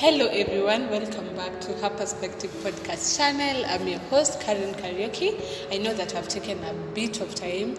Hello, 0.00 0.26
everyone. 0.28 0.88
Welcome 0.90 1.34
back 1.34 1.60
to 1.62 1.72
Her 1.78 1.90
Perspective 1.90 2.52
podcast 2.62 3.16
channel. 3.18 3.64
I'm 3.66 3.88
your 3.88 3.98
host, 4.10 4.40
Karen 4.40 4.72
Karaoke. 4.74 5.34
I 5.72 5.78
know 5.78 5.92
that 5.92 6.14
I've 6.14 6.28
taken 6.28 6.62
a 6.62 6.72
bit 6.94 7.20
of 7.20 7.34
time 7.34 7.76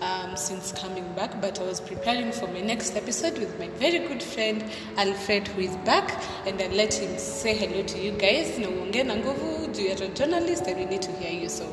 um, 0.00 0.36
since 0.36 0.72
coming 0.72 1.04
back, 1.14 1.40
but 1.40 1.60
I 1.60 1.62
was 1.62 1.80
preparing 1.80 2.32
for 2.32 2.48
my 2.48 2.60
next 2.62 2.96
episode 2.96 3.38
with 3.38 3.56
my 3.60 3.68
very 3.78 4.00
good 4.08 4.20
friend 4.20 4.64
Alfred, 4.96 5.46
who 5.46 5.60
is 5.62 5.76
back, 5.84 6.20
and 6.46 6.60
I'll 6.60 6.70
let 6.72 6.94
him 6.94 7.16
say 7.16 7.54
hello 7.54 7.84
to 7.84 7.98
you 7.98 8.10
guys. 8.10 8.58
Na 8.58 8.66
nguvu, 8.66 9.78
you're 9.78 10.10
a 10.10 10.12
journalist 10.14 10.66
and 10.66 10.80
we 10.80 10.84
need 10.86 11.02
to 11.02 11.12
hear 11.12 11.30
you. 11.42 11.48
So, 11.48 11.64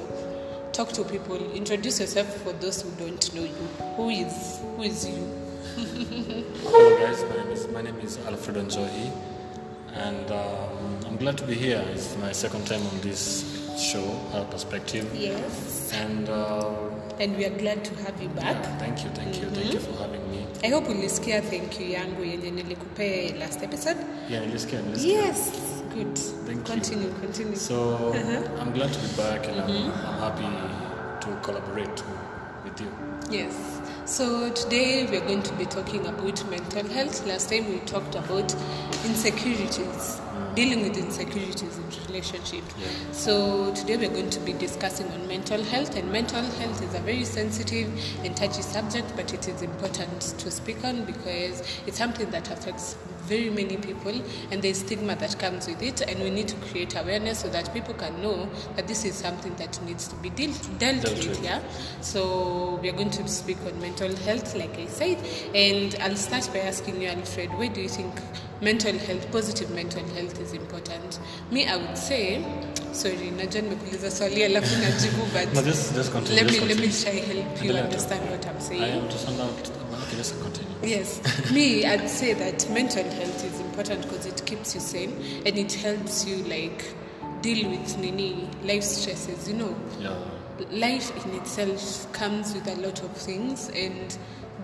talk 0.71 0.89
to 0.93 1.03
people. 1.03 1.37
Introduce 1.53 1.99
yourself 1.99 2.31
for 2.43 2.53
those 2.53 2.83
who 2.83 2.91
don't 3.03 3.33
know 3.33 3.43
you. 3.43 3.67
Who 3.97 4.09
is 4.09 4.59
who 4.75 4.83
is 4.83 5.07
you? 5.07 5.35
Hello 5.79 6.97
guys, 6.99 7.23
my 7.23 7.37
name 7.37 7.51
is 7.51 7.67
my 7.69 7.81
name 7.81 7.99
is 8.01 8.17
Alfredo 8.27 8.61
Njohi, 8.63 9.11
and 9.99 10.31
um, 10.31 10.99
I'm 11.07 11.17
glad 11.17 11.37
to 11.37 11.45
be 11.45 11.53
here. 11.55 11.83
It's 11.93 12.17
my 12.17 12.31
second 12.31 12.65
time 12.67 12.81
on 12.87 13.01
this 13.01 13.43
show, 13.77 14.03
Our 14.33 14.45
Perspective, 14.45 15.05
Yes. 15.15 15.91
and 15.93 16.29
uh, 16.29 16.73
And 17.19 17.35
we 17.37 17.45
are 17.45 17.57
glad 17.57 17.83
to 17.85 17.95
have 18.03 18.21
you 18.23 18.29
back. 18.29 18.55
yeah, 18.55 18.77
thank 18.79 19.03
you, 19.03 19.09
thank 19.11 19.41
you, 19.41 19.49
thank 19.49 19.73
you 19.73 19.79
for 19.79 19.93
having 20.03 20.23
me. 20.31 20.45
I 20.63 20.69
hope 20.69 20.87
ulisikia 20.89 21.41
thank 21.41 21.79
you 21.79 21.89
yangu 21.91 22.23
yenye 22.23 22.51
nilikupea 22.51 23.35
last 23.39 23.63
episode. 23.63 23.99
Yeah, 24.29 24.45
nilisikia, 24.45 24.81
nilisikia. 24.81 25.21
Yes, 25.25 25.51
good. 25.95 26.15
Thank 26.45 26.57
you. 26.69 26.73
continue, 26.75 27.09
continue. 27.21 27.55
So 27.55 28.13
I'm 28.61 28.71
glad 28.73 28.93
to 28.93 28.99
be 28.99 29.07
back, 29.17 29.47
and 29.47 29.59
I'm, 29.61 29.91
I'm 29.91 30.19
happy 30.19 30.47
to 31.21 31.27
collaborate 31.41 32.03
with 32.63 32.81
you. 32.81 32.87
yes. 33.31 33.53
So 34.09 34.49
today 34.49 35.05
we 35.05 35.17
are 35.17 35.21
going 35.21 35.43
to 35.43 35.53
be 35.53 35.65
talking 35.65 36.07
about 36.07 36.49
mental 36.49 36.83
health. 36.89 37.27
Last 37.27 37.51
time 37.51 37.69
we 37.69 37.77
talked 37.81 38.15
about 38.15 38.51
insecurities, 39.05 40.19
mm. 40.19 40.55
dealing 40.55 40.81
with 40.81 40.97
insecurities 40.97 41.77
in 41.77 42.07
relationships. 42.07 42.73
Yeah. 42.79 43.11
So 43.11 43.71
today 43.75 43.97
we 43.97 44.07
are 44.07 44.11
going 44.11 44.31
to 44.31 44.39
be 44.39 44.53
discussing 44.53 45.11
on 45.11 45.27
mental 45.27 45.63
health, 45.63 45.95
and 45.95 46.11
mental 46.11 46.41
health 46.41 46.81
is 46.81 46.95
a 46.95 46.99
very 47.01 47.23
sensitive 47.23 47.87
and 48.25 48.35
touchy 48.35 48.63
subject, 48.63 49.15
but 49.15 49.31
it 49.31 49.47
is 49.47 49.61
important 49.61 50.21
to 50.39 50.49
speak 50.49 50.83
on 50.83 51.05
because 51.05 51.61
it's 51.85 51.99
something 51.99 52.31
that 52.31 52.49
affects 52.49 52.95
very 53.29 53.49
many 53.49 53.77
people, 53.77 54.13
and 54.51 54.61
there's 54.61 54.79
stigma 54.79 55.15
that 55.15 55.37
comes 55.39 55.67
with 55.67 55.81
it, 55.83 56.01
and 56.01 56.19
we 56.23 56.29
need 56.29 56.47
to 56.47 56.55
create 56.71 56.95
awareness 56.95 57.39
so 57.39 57.47
that 57.49 57.73
people 57.73 57.93
can 57.93 58.21
know 58.21 58.49
that 58.75 58.87
this 58.87 59.05
is 59.05 59.15
something 59.15 59.55
that 59.55 59.79
needs 59.85 60.07
to 60.07 60.15
be 60.17 60.29
deal- 60.31 60.53
dealt, 60.79 61.01
Dealt 61.03 61.17
with. 61.17 61.27
with. 61.29 61.43
Yeah. 61.43 61.61
So 62.01 62.79
we 62.81 62.89
are 62.89 62.93
going 62.97 63.11
to 63.11 63.27
speak 63.27 63.57
on 63.65 63.79
mental 63.79 64.13
health, 64.25 64.55
like 64.55 64.77
I 64.79 64.87
said, 64.87 65.17
and 65.55 65.95
I'll 66.01 66.15
start 66.17 66.49
by 66.53 66.59
asking 66.59 67.01
you, 67.01 67.07
Alfred, 67.09 67.49
where 67.57 67.69
do 67.69 67.81
you 67.81 67.89
think 67.89 68.13
mental 68.61 68.97
health, 68.97 69.31
positive 69.31 69.69
mental 69.71 70.03
health, 70.15 70.39
is 70.41 70.53
important? 70.53 71.19
Me, 71.51 71.67
I 71.67 71.77
would 71.77 71.97
say, 71.97 72.43
sorry, 72.91 73.31
najua 73.37 73.61
nimekuuliza 73.61 74.11
swali 74.11 74.43
alafu 74.43 74.75
najibu, 74.83 75.23
but 75.33 75.53
No, 75.53 75.61
just 75.61 75.93
just 75.95 76.11
continue. 76.11 76.43
let 76.43 76.51
me 76.51 76.57
just 76.59 76.67
let 76.67 76.77
me 76.79 76.87
continue. 76.87 77.23
try 77.23 77.35
help 77.35 77.63
you 77.63 77.73
understand 77.73 78.29
what 78.31 78.45
I'm 78.47 78.59
saying. 78.59 79.01
I 80.09 80.15
am 80.15 80.17
to 80.17 80.23
sound 80.23 80.41
out. 80.43 80.47
Okay, 80.49 80.59
just 80.59 80.69
continue. 80.69 80.75
Yes, 80.83 81.51
me, 81.51 81.85
I'd 81.85 82.09
say 82.09 82.33
that 82.33 82.69
mental 82.69 83.03
health 83.03 83.45
is 83.45 83.59
important 83.59 84.01
because 84.03 84.25
it 84.25 84.43
keeps 84.45 84.73
you 84.75 84.81
sane 84.81 85.11
and 85.45 85.57
it 85.57 85.73
helps 85.73 86.25
you 86.25 86.43
like 86.45 86.93
deal 87.41 87.69
with 87.69 87.97
nini 87.97 88.49
life 88.63 88.83
stresses. 88.83 89.47
You 89.47 89.55
know, 89.55 89.75
Yeah. 89.99 90.17
life 90.71 91.25
in 91.25 91.33
itself 91.35 92.11
comes 92.13 92.53
with 92.53 92.67
a 92.67 92.75
lot 92.81 93.01
of 93.03 93.11
things 93.17 93.69
and 93.69 94.17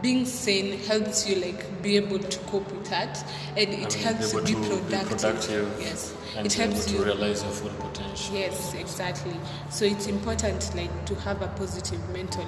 being 0.05 0.23
sane 0.23 0.77
helps 0.81 1.27
you 1.27 1.35
like 1.37 1.81
be 1.81 1.95
able 1.97 2.19
to 2.19 2.37
cope 2.41 2.71
with 2.71 2.87
that 2.91 3.17
and 3.57 3.69
it 3.73 3.95
And 3.95 4.03
helps 4.05 4.33
you 4.33 4.41
be 4.43 4.53
productive. 4.53 5.09
productive 5.09 5.77
Yes, 5.79 6.13
it 6.37 6.53
be 6.55 6.61
helps 6.61 6.85
to 6.85 6.93
you 6.93 7.03
realize 7.03 7.41
your 7.41 7.51
full 7.51 7.71
potential. 7.71 8.35
Yes, 8.35 8.75
exactly. 8.75 9.33
So 9.71 9.83
it's 9.83 10.05
important 10.05 10.75
like 10.75 10.93
to 11.07 11.15
have 11.15 11.41
a 11.41 11.47
positive 11.47 12.07
mental 12.09 12.45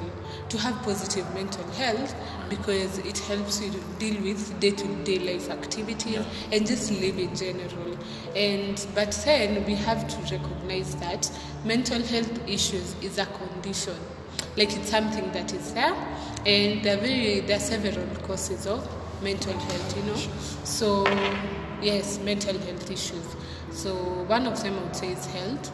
to 0.50 0.57
have 0.59 0.75
positive 0.84 1.25
mental 1.34 1.63
health 1.72 2.13
mm. 2.13 2.50
because 2.51 3.00
it 3.00 3.18
helps 3.18 3.59
you 3.59 3.72
to 3.72 3.79
deal 3.97 4.22
with 4.22 4.59
day-to-day 4.59 5.18
life 5.18 5.50
activities 5.50 6.13
Yeah. 6.13 6.25
and 6.51 6.68
just 6.68 6.91
live 6.91 7.18
in 7.18 7.35
general. 7.35 7.97
And 8.35 8.85
but 8.94 9.13
then 9.25 9.66
we 9.66 9.74
have 9.74 10.07
to 10.07 10.18
recognize 10.35 10.94
that 10.97 11.31
mental 11.66 12.03
health 12.03 12.47
issues 12.47 12.94
is 13.01 13.18
a 13.18 13.25
condition. 13.25 13.95
Like 14.57 14.75
it's 14.75 14.90
something 14.90 15.31
that 15.34 15.53
is 15.53 15.73
there 15.73 15.94
and 16.45 16.84
there 16.84 16.97
are 16.97 17.01
very 17.01 17.41
there 17.41 17.57
are 17.57 17.59
several 17.59 18.06
causes 18.28 18.66
of 18.66 18.88
mental 19.22 19.53
health, 19.53 19.97
you 19.97 20.03
know. 20.03 20.16
So 20.63 21.06
yes, 21.81 22.19
mental 22.19 22.57
health 22.57 22.90
issues. 22.91 23.25
So 23.72 23.94
one 24.25 24.47
of 24.47 24.62
them 24.63 24.78
I 24.79 24.84
would 24.84 24.95
say 24.95 25.12
is 25.12 25.25
health. 25.28 25.72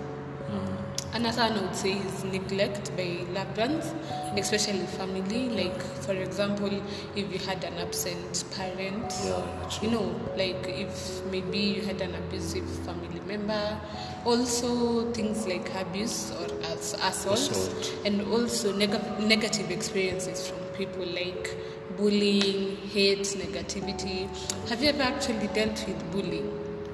Mm. 0.50 0.78
Another 1.16 1.44
one 1.44 1.54
I 1.54 1.62
would 1.62 1.76
say 1.76 1.94
is 1.94 2.24
neglect 2.24 2.96
by 2.98 3.20
loved 3.34 3.58
ones, 3.58 3.94
especially 4.38 4.86
family. 4.98 5.50
Like 5.50 5.82
for 6.06 6.14
example, 6.14 6.72
if 7.16 7.32
you 7.32 7.40
had 7.40 7.64
an 7.64 7.76
absent 7.78 8.44
parent, 8.56 9.14
Yeah, 9.24 9.46
you 9.82 9.92
know, 9.92 10.06
like 10.36 10.66
if 10.68 11.24
maybe 11.32 11.60
you 11.60 11.82
had 11.84 12.02
an 12.02 12.16
abusive 12.16 12.68
family 12.86 13.22
member. 13.28 13.80
Also 14.26 15.12
things 15.12 15.46
like 15.46 15.70
abuse 15.76 16.32
or 16.32 16.48
assault, 16.94 17.40
Assault. 17.40 17.96
and 18.06 18.22
also 18.34 18.74
neg- 18.76 19.20
negative 19.20 19.72
experiences 19.72 20.48
from 20.48 20.60
people 20.78 21.06
like 21.06 21.56
bullying, 21.98 22.76
hate, 22.94 23.24
negativity. 23.44 24.28
Have 24.70 24.84
you 24.84 24.90
ever 24.90 25.04
actually 25.04 25.48
dealt 25.48 25.86
with 25.88 26.12
bullying? 26.12 26.50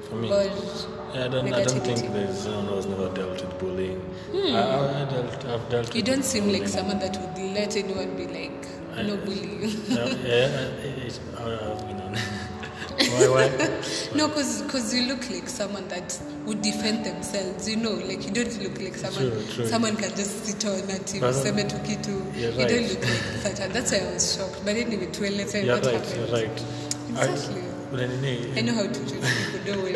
For 0.10 0.16
me. 0.16 0.32
Or 0.32 0.44
Yeah, 1.14 1.26
I 1.26 1.28
don't, 1.28 1.54
I 1.54 1.64
don't 1.64 1.82
think 1.82 2.14
there's 2.14 2.40
someone 2.40 2.66
who's 2.68 2.86
never 2.86 3.10
dealt 3.14 3.42
with 3.42 3.60
bullying. 3.60 4.00
Hmm. 4.32 4.56
I, 4.56 4.60
I, 4.62 5.02
I 5.02 5.06
dealt, 5.10 5.46
I've 5.46 5.70
dealt 5.70 5.96
You 5.96 6.04
don't 6.04 6.24
seem 6.24 6.52
like 6.52 6.68
someone 6.68 7.00
that 7.00 7.18
would 7.20 7.38
let 7.56 7.76
anyone 7.76 8.16
be 8.16 8.28
like, 8.28 8.68
no 9.08 9.18
bullying. 9.18 9.72
yeah, 9.88 10.06
yeah, 10.26 10.70
I- 11.40 11.44
I- 11.44 11.72
I've 11.72 11.88
been 11.88 12.02
on. 12.02 12.18
Why, 13.14 13.48
why? 13.48 13.48
no, 14.16 14.28
because 14.28 14.94
you 14.94 15.04
look 15.08 15.30
like 15.30 15.48
someone 15.50 15.88
that 15.90 16.18
would 16.46 16.62
defend 16.62 17.06
themselves, 17.06 17.68
you 17.70 17.76
know, 17.78 17.92
like 17.92 18.24
you 18.26 18.32
don't 18.32 18.62
look 18.64 18.80
like 18.82 18.96
someone 18.96 19.32
True, 19.32 19.44
true. 19.54 19.68
someone 19.68 19.96
can 19.96 20.10
just 20.16 20.46
sit 20.46 20.66
on 20.66 20.90
at 20.90 21.14
you, 21.14 21.20
But- 21.22 21.34
useme 21.36 21.64
tu 21.70 21.78
kitu. 21.88 22.16
You 22.36 22.52
don't 22.52 22.90
look 22.90 23.04
like 23.06 23.26
such. 23.44 23.60
and 23.60 23.74
That's 23.74 23.92
why 23.92 24.00
I 24.00 24.14
was 24.14 24.36
shocked. 24.36 24.62
But 24.66 24.76
anyway, 24.76 25.08
to 25.08 25.22
let's 25.32 25.52
say 25.52 25.66
You're 25.66 25.76
what 25.76 25.86
right, 25.86 25.96
happened. 25.96 26.16
you're 26.16 26.34
right. 26.40 26.64
Exactly. 27.10 27.64
I, 27.92 28.60
I 28.60 28.62
know 28.62 28.74
how 28.76 28.84
to 28.88 29.00
treat 29.10 29.24
people, 29.24 29.60
don't 29.66 29.82
worry. 29.84 29.96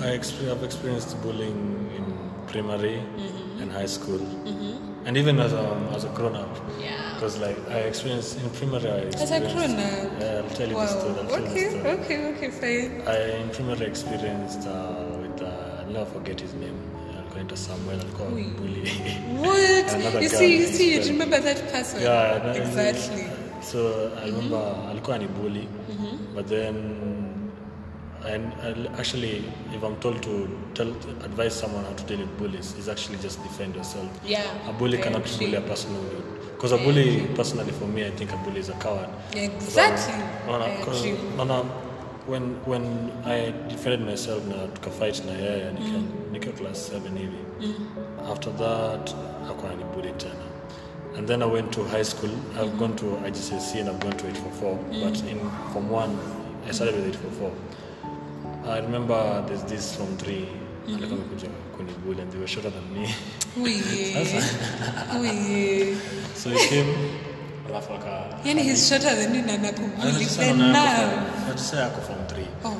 I, 0.00 0.14
I've 0.14 0.62
experienced 0.64 1.20
bullying 1.22 1.90
in 1.96 2.04
primary 2.46 2.96
Mm-hmm. 3.16 3.62
and 3.62 3.72
high 3.72 3.86
school, 3.86 4.20
and 5.06 5.16
even 5.16 5.38
as 5.40 5.52
a, 5.52 5.64
as 5.94 6.04
a 6.04 6.08
grown 6.08 6.36
up. 6.36 6.48
Yeah. 6.80 7.05
Because 7.16 7.38
like 7.38 7.56
I 7.70 7.78
experienced 7.78 8.38
in 8.38 8.50
primary, 8.50 8.90
I 8.90 8.98
As 9.08 9.30
a 9.30 9.36
experienced. 9.42 9.78
Yeah, 10.20 10.42
I'll 10.44 10.50
tell 10.50 10.68
you 10.68 10.74
wow. 10.76 10.82
the 10.84 10.88
story. 11.00 11.14
I'll 11.18 11.50
Okay, 11.50 11.68
story. 11.70 11.90
okay, 11.96 12.34
okay, 12.34 12.50
fine. 12.50 13.08
I 13.08 13.40
in 13.40 13.48
primary 13.48 13.86
experienced 13.86 14.68
uh, 14.68 15.16
with 15.22 15.40
uh, 15.42 15.80
I'll 15.80 15.86
never 15.92 16.04
forget 16.04 16.38
his 16.38 16.52
name. 16.54 16.76
I 16.76 17.18
Alikuwa 17.18 17.40
anaitwa 17.40 17.56
Samuel, 17.56 18.00
alikuwa 18.00 18.28
Ui. 18.28 18.42
bully. 18.44 18.90
What? 19.40 20.22
You 20.22 20.28
see, 20.28 20.56
you 20.60 20.66
see, 20.66 20.94
you 20.94 21.02
remember 21.02 21.40
that 21.40 21.72
person? 21.72 22.02
Yeah, 22.02 22.54
exactly. 22.56 23.24
So 23.62 24.10
I 24.22 24.26
remember 24.26 24.74
alikuwa 24.90 25.18
ni 25.18 25.26
bully, 25.26 25.68
but 26.34 26.46
then 26.48 26.74
and 28.26 28.52
actually, 28.98 29.44
if 29.72 29.82
I'm 29.84 29.96
told 29.96 30.22
to 30.22 30.48
tell 30.74 30.88
advise 31.24 31.54
someone 31.54 31.84
how 31.84 31.92
to 31.92 32.04
deal 32.04 32.18
with 32.18 32.36
bullies, 32.38 32.74
is 32.78 32.88
actually 32.88 33.18
just 33.18 33.42
defend 33.42 33.74
yourself. 33.76 34.10
Yeah, 34.26 34.68
A 34.68 34.72
bully 34.72 34.98
I 34.98 35.02
cannot 35.02 35.24
agree. 35.26 35.46
bully 35.46 35.56
a 35.56 35.60
person 35.68 35.94
who 35.94 36.55
because 36.56 36.72
a 36.72 36.78
bully, 36.78 37.26
personally 37.34 37.70
for 37.72 37.86
me, 37.86 38.06
I 38.06 38.10
think 38.10 38.32
a 38.32 38.36
bully 38.38 38.60
is 38.60 38.70
a 38.70 38.72
coward. 38.74 39.08
Exactly. 39.34 40.14
because 40.78 41.04
no, 41.36 41.44
no, 41.44 41.62
when 42.26 42.54
when 42.64 43.12
I 43.24 43.52
defended 43.68 44.00
myself 44.00 44.44
na 44.46 44.66
tukafight 44.66 45.24
na 45.26 45.32
yeye 45.32 45.72
nika, 45.72 46.02
nika 46.32 46.52
class 46.52 46.88
7 46.90 47.18
hivi. 47.18 47.36
Mm. 47.60 47.86
after 48.30 48.50
that 48.56 49.14
akuwa 49.50 49.74
ni 49.76 49.84
bully 49.84 50.12
tena. 50.12 50.34
And 51.16 51.26
then 51.28 51.42
I 51.42 51.46
went 51.46 51.72
to 51.72 51.84
high 51.84 52.04
school. 52.04 52.30
I've 52.58 52.70
mm. 52.72 52.78
gone 52.78 52.96
to 52.96 53.04
IGCSE 53.04 53.80
and 53.80 53.88
I've 53.88 54.00
gone 54.00 54.16
to 54.16 54.26
844 54.28 54.78
but 55.02 55.22
in 55.24 55.38
form 55.72 55.90
1 55.90 56.18
I 56.68 56.72
started 56.72 56.94
with 56.94 57.08
844 57.08 57.52
I 58.72 58.78
remember 58.80 59.42
there's 59.46 59.62
this 59.64 59.94
from 59.96 60.16
3 60.16 60.46
alikuwa 60.88 61.20
amekuja 61.20 61.48
kunibully 61.76 62.22
and 62.22 62.30
they 62.32 62.38
were 62.40 62.48
shorter 62.48 62.72
than 62.72 62.84
me. 62.94 63.14
Uye. 63.56 63.76
Uye. 66.46 66.58
so 66.58 66.62
he 66.62 66.68
came 66.68 66.94
alafu 67.68 67.92
aka 67.94 68.38
Yani 68.44 68.62
he's 68.62 68.88
shorter 68.88 69.16
than 69.16 69.34
you 69.34 69.42
na 69.42 69.56
nakubuli. 69.56 70.24
Sasa 70.24 70.40
Then 70.40 70.58
naona 70.58 70.72
now. 70.72 70.82
ako 70.82 71.16
form- 71.46 71.58
sasa 71.58 71.76
yako 71.80 72.00
form 72.00 72.18
3 72.18 72.46
Oh, 72.64 72.74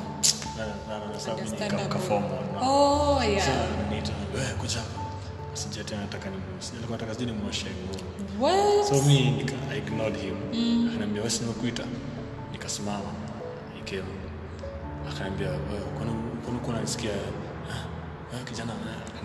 na 0.57 0.65
na 0.65 1.05
na 1.13 1.19
sababu 1.19 1.41
ni 1.41 1.47
Understandable. 1.47 1.89
ka 1.93 1.99
form 1.99 2.23
1 2.23 2.61
oh 2.61 3.23
yeah. 3.23 3.47
Niita, 3.89 4.11
"Wewe, 4.35 4.47
kuja 4.61 4.77
hapa." 4.79 4.99
Sijui 5.53 5.83
tena 5.83 6.01
nataka 6.01 6.29
ni 6.29 6.35
alikuwa 6.77 6.97
nataka 6.97 7.13
sijui 7.13 7.31
nimwoshe 7.31 7.65
nguo 7.65 8.47
What? 8.47 8.87
so 8.89 9.01
mi 9.07 9.31
nika 9.31 9.53
I 9.73 9.77
ignored 9.77 10.17
him 10.17 10.35
anaambia 10.95 11.23
wasi 11.23 11.39
nimekuita 11.43 11.83
nikasimama 12.51 13.11
he 13.75 13.81
came 13.91 14.09
akaniambia 15.09 15.47
"Wewe, 15.49 15.81
kwani 15.97 16.11
kwani 16.45 16.57
uko 16.59 16.69
unanisikia 16.71 17.11
"Ah, 17.71 18.35
ah, 18.35 18.43
kijana 18.49 18.73
ah, 18.73 18.75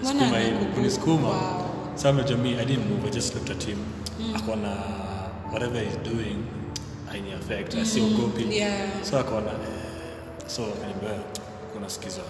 Mbona 0.00 0.14
kunisukuma 0.14 0.38
hivi 0.38 0.50
anakubu- 0.56 0.74
kunisukuma 0.74 1.28
Wow. 1.28 1.66
so 1.96 2.08
amejua 2.08 2.38
me 2.38 2.48
I 2.60 2.64
didn't 2.64 2.90
move 2.90 3.08
I 3.08 3.10
just 3.10 3.34
looked 3.34 3.50
at 3.56 3.66
him 3.66 3.78
akaona 4.36 4.76
whatever 5.52 5.80
he's 5.80 5.98
doing 5.98 6.36
haini 7.10 7.32
affect 7.32 7.74
asiogopi 7.74 8.56
Yeah. 8.56 8.88
so 9.10 9.18
akona 9.18 9.50
eh, 9.50 10.46
so 10.46 10.62
akaniambia 10.64 11.08
"Wewe, 11.08 11.20
kuna 11.72 11.90
sikiza 11.90 12.20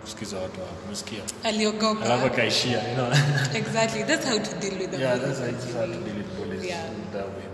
unasikiza 0.00 0.36
watu 0.36 0.60
umesikia 0.86 1.18
aliogopa. 1.44 2.04
Alafu 2.04 2.26
akaishia 2.26 2.88
you 2.88 2.94
know. 2.94 3.06
Exactly. 3.62 4.02
That's 4.04 4.26
how 4.28 4.38
to 4.38 4.54
deal 4.60 4.78
with 4.80 4.90
them 4.90 5.00
yeah 5.00 5.18
that's 5.20 5.38
how 5.40 5.46
you 5.46 5.52
to 5.92 6.04
deal 6.04 6.16
with 6.16 6.36
bullies 6.38 6.64
Yeah. 6.64 6.84
that 7.12 7.24
way. 7.24 7.44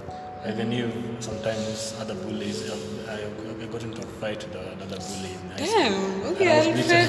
I 0.46 0.64
knew 0.64 0.88
sometimes 1.20 1.94
other 2.02 2.14
bullies 2.16 2.56
I, 2.70 3.12
I, 3.12 3.64
I 3.64 3.66
got 3.66 3.82
into 3.82 4.00
a 4.02 4.06
fight 4.20 4.44
with 4.44 4.56
another 4.56 4.98
bully. 4.98 5.30
In 5.30 5.50
high 5.50 5.66
school. 5.66 5.82
Damn, 5.82 6.32
okay, 6.32 6.50
And 6.50 6.50
I 6.50 6.58
was 6.58 6.66
Alfred. 6.66 7.08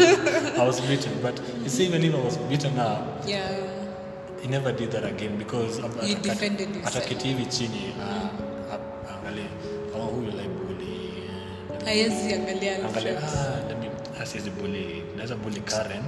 beaten. 0.00 0.60
I 0.60 0.66
was 0.66 0.80
beaten, 0.80 1.12
but 1.22 1.40
you 1.62 1.68
see, 1.70 1.86
even 1.86 2.04
if 2.04 2.14
I 2.14 2.18
was 2.24 2.36
beaten 2.36 2.78
up, 2.78 3.28
yeah 3.28 3.48
he 4.44 4.48
never 4.52 4.72
did 4.72 4.90
that 4.92 5.04
again 5.04 5.38
because 5.38 5.78
at- 5.80 6.08
You 6.08 6.16
at- 6.16 6.22
defended 6.22 6.68
yourself. 6.76 6.96
ataketi 6.96 7.28
hivi 7.28 7.46
chini 7.46 7.82
uh, 7.98 8.74
ap- 8.74 9.10
angalie 9.16 9.48
kama 9.92 10.04
huyu 10.04 10.30
like 10.30 10.48
bully 10.48 10.98
uh, 11.80 11.84
haiwezi 11.84 12.34
angalia 12.34 12.76
angalia 12.76 13.10
Alfred. 13.10 13.16
ah, 13.16 13.68
let 13.68 13.78
me 13.80 13.90
asiwezi 14.22 14.50
bully 14.50 15.02
naweza 15.16 15.36
bully 15.36 15.60
Karen 15.60 16.02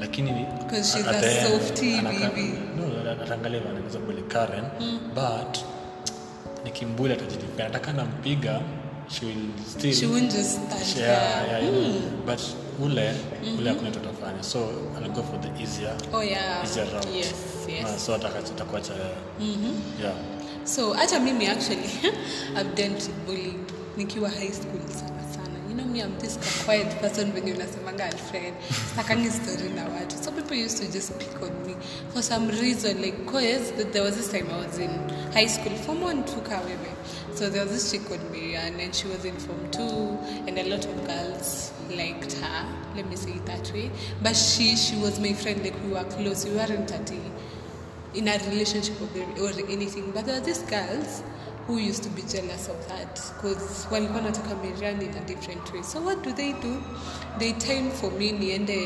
lakini 0.00 0.30
'Cause 0.70 0.82
she's 0.92 1.06
at 1.08 1.16
a 1.16 1.20
the 1.20 1.38
end, 1.38 1.46
softie 1.50 1.96
anaka- 1.98 2.28
baby. 2.30 2.52
no 2.76 3.10
ataangalia 3.22 3.60
bana 3.60 3.78
naweza 3.78 3.98
bully 3.98 4.22
Karen 4.22 4.64
but 5.14 5.58
nikimbuli 6.64 7.12
atajidefend 7.12 7.60
ataka 7.60 7.92
nampiga 7.92 8.60
she 9.08 9.26
will 9.26 9.44
still 9.70 9.92
she 9.94 10.06
won't 10.06 10.32
just 10.32 10.50
stand 10.50 10.96
yeah, 10.98 11.44
there 11.46 11.64
yeah, 11.64 11.74
yeah. 11.74 11.94
but 12.26 12.40
ule 12.82 13.14
ule 13.58 13.68
hakuna 13.70 13.90
kitu 13.90 14.08
atafanya 14.08 14.42
so 14.42 14.58
I'll 15.02 15.12
go 15.12 15.22
for 15.22 15.40
the 15.40 15.62
easier 15.62 15.96
oh 16.12 16.22
yeah. 16.24 16.64
easier 16.64 16.86
route. 16.92 17.08
Yes 17.18 17.34
yes. 17.68 17.82
Na 17.82 17.98
so 17.98 18.14
atakachotakuacha 18.14 18.94
mm 19.40 19.56
-hmm. 19.56 20.02
yeah. 20.02 20.14
So 20.64 20.92
hata 20.92 21.20
mimi 21.20 21.46
actually 21.46 21.90
i've 22.58 22.74
done 22.76 22.94
bullying 23.26 23.58
nikiwa 23.96 24.30
high 24.30 24.52
school 24.52 24.80
sana 24.88 25.22
sana 25.34 25.49
you 25.70 25.76
know 25.76 25.84
me 25.84 26.02
i'm 26.02 26.18
this 26.18 26.36
quiet 26.64 26.88
person 27.00 27.32
when 27.32 27.46
you're 27.46 27.56
venye 27.56 27.66
unasemanga 27.66 28.04
alfred 28.04 28.54
sakangi 28.96 29.30
story 29.30 29.68
watu 29.96 30.16
so 30.24 30.32
people 30.38 30.56
used 30.66 30.78
to 30.82 30.86
just 30.96 31.10
pick 31.20 31.42
on 31.42 31.52
me 31.66 31.74
for 32.12 32.22
some 32.22 32.50
reason. 32.62 33.00
Like 33.02 33.18
oh, 33.20 33.30
cause 33.32 33.72
there 33.92 34.02
was 34.02 34.16
this 34.16 34.28
time 34.32 34.48
i 34.54 34.66
was 34.66 34.78
in 34.78 34.90
high 35.36 35.48
school. 35.48 35.74
Form 35.86 36.02
one 36.02 36.24
took 36.24 36.48
her 36.48 36.60
wewe 36.68 36.92
so 37.34 37.50
there 37.50 37.62
was 37.64 37.72
this 37.76 37.90
chick 37.92 38.10
on 38.10 38.22
me 38.32 38.56
and 38.56 38.94
she 38.94 39.06
was 39.12 39.24
in 39.24 39.36
form 39.46 39.70
two 39.70 40.18
and 40.46 40.58
a 40.58 40.64
lot 40.72 40.84
of 40.92 40.96
girls 41.06 41.72
liked 42.00 42.32
her. 42.42 42.60
Let 42.96 43.06
me 43.10 43.16
say 43.16 43.30
it 43.30 43.46
that 43.46 43.72
way. 43.72 43.90
But 44.22 44.36
she 44.36 44.76
she 44.76 44.96
was 44.96 45.20
my 45.20 45.32
friend. 45.42 45.62
Like 45.64 45.78
we 45.84 45.90
were 45.96 46.04
close. 46.04 46.44
We 46.46 46.52
weren't 46.56 46.92
at 46.92 47.10
a 47.10 47.20
in 48.14 48.28
a 48.28 48.38
relationship 48.50 49.00
or 49.00 49.50
anything. 49.76 50.10
But 50.10 50.26
there 50.26 50.40
were 50.40 50.46
these 50.46 50.62
girls 50.62 51.22
who 51.66 51.78
used 51.78 52.02
to 52.02 52.08
be 52.10 52.22
jealous 52.22 52.68
of 52.68 52.88
that 52.88 53.20
because 53.36 53.86
walikuwa 53.90 54.20
nataka 54.22 54.54
Marian 54.54 55.02
in 55.02 55.14
a 55.16 55.20
different 55.26 55.72
way. 55.72 55.82
So 55.82 56.00
what 56.00 56.22
do 56.22 56.32
they 56.32 56.52
do? 56.52 56.82
They 57.38 57.52
time 57.52 57.90
for 57.90 58.10
me 58.10 58.32
niende 58.32 58.76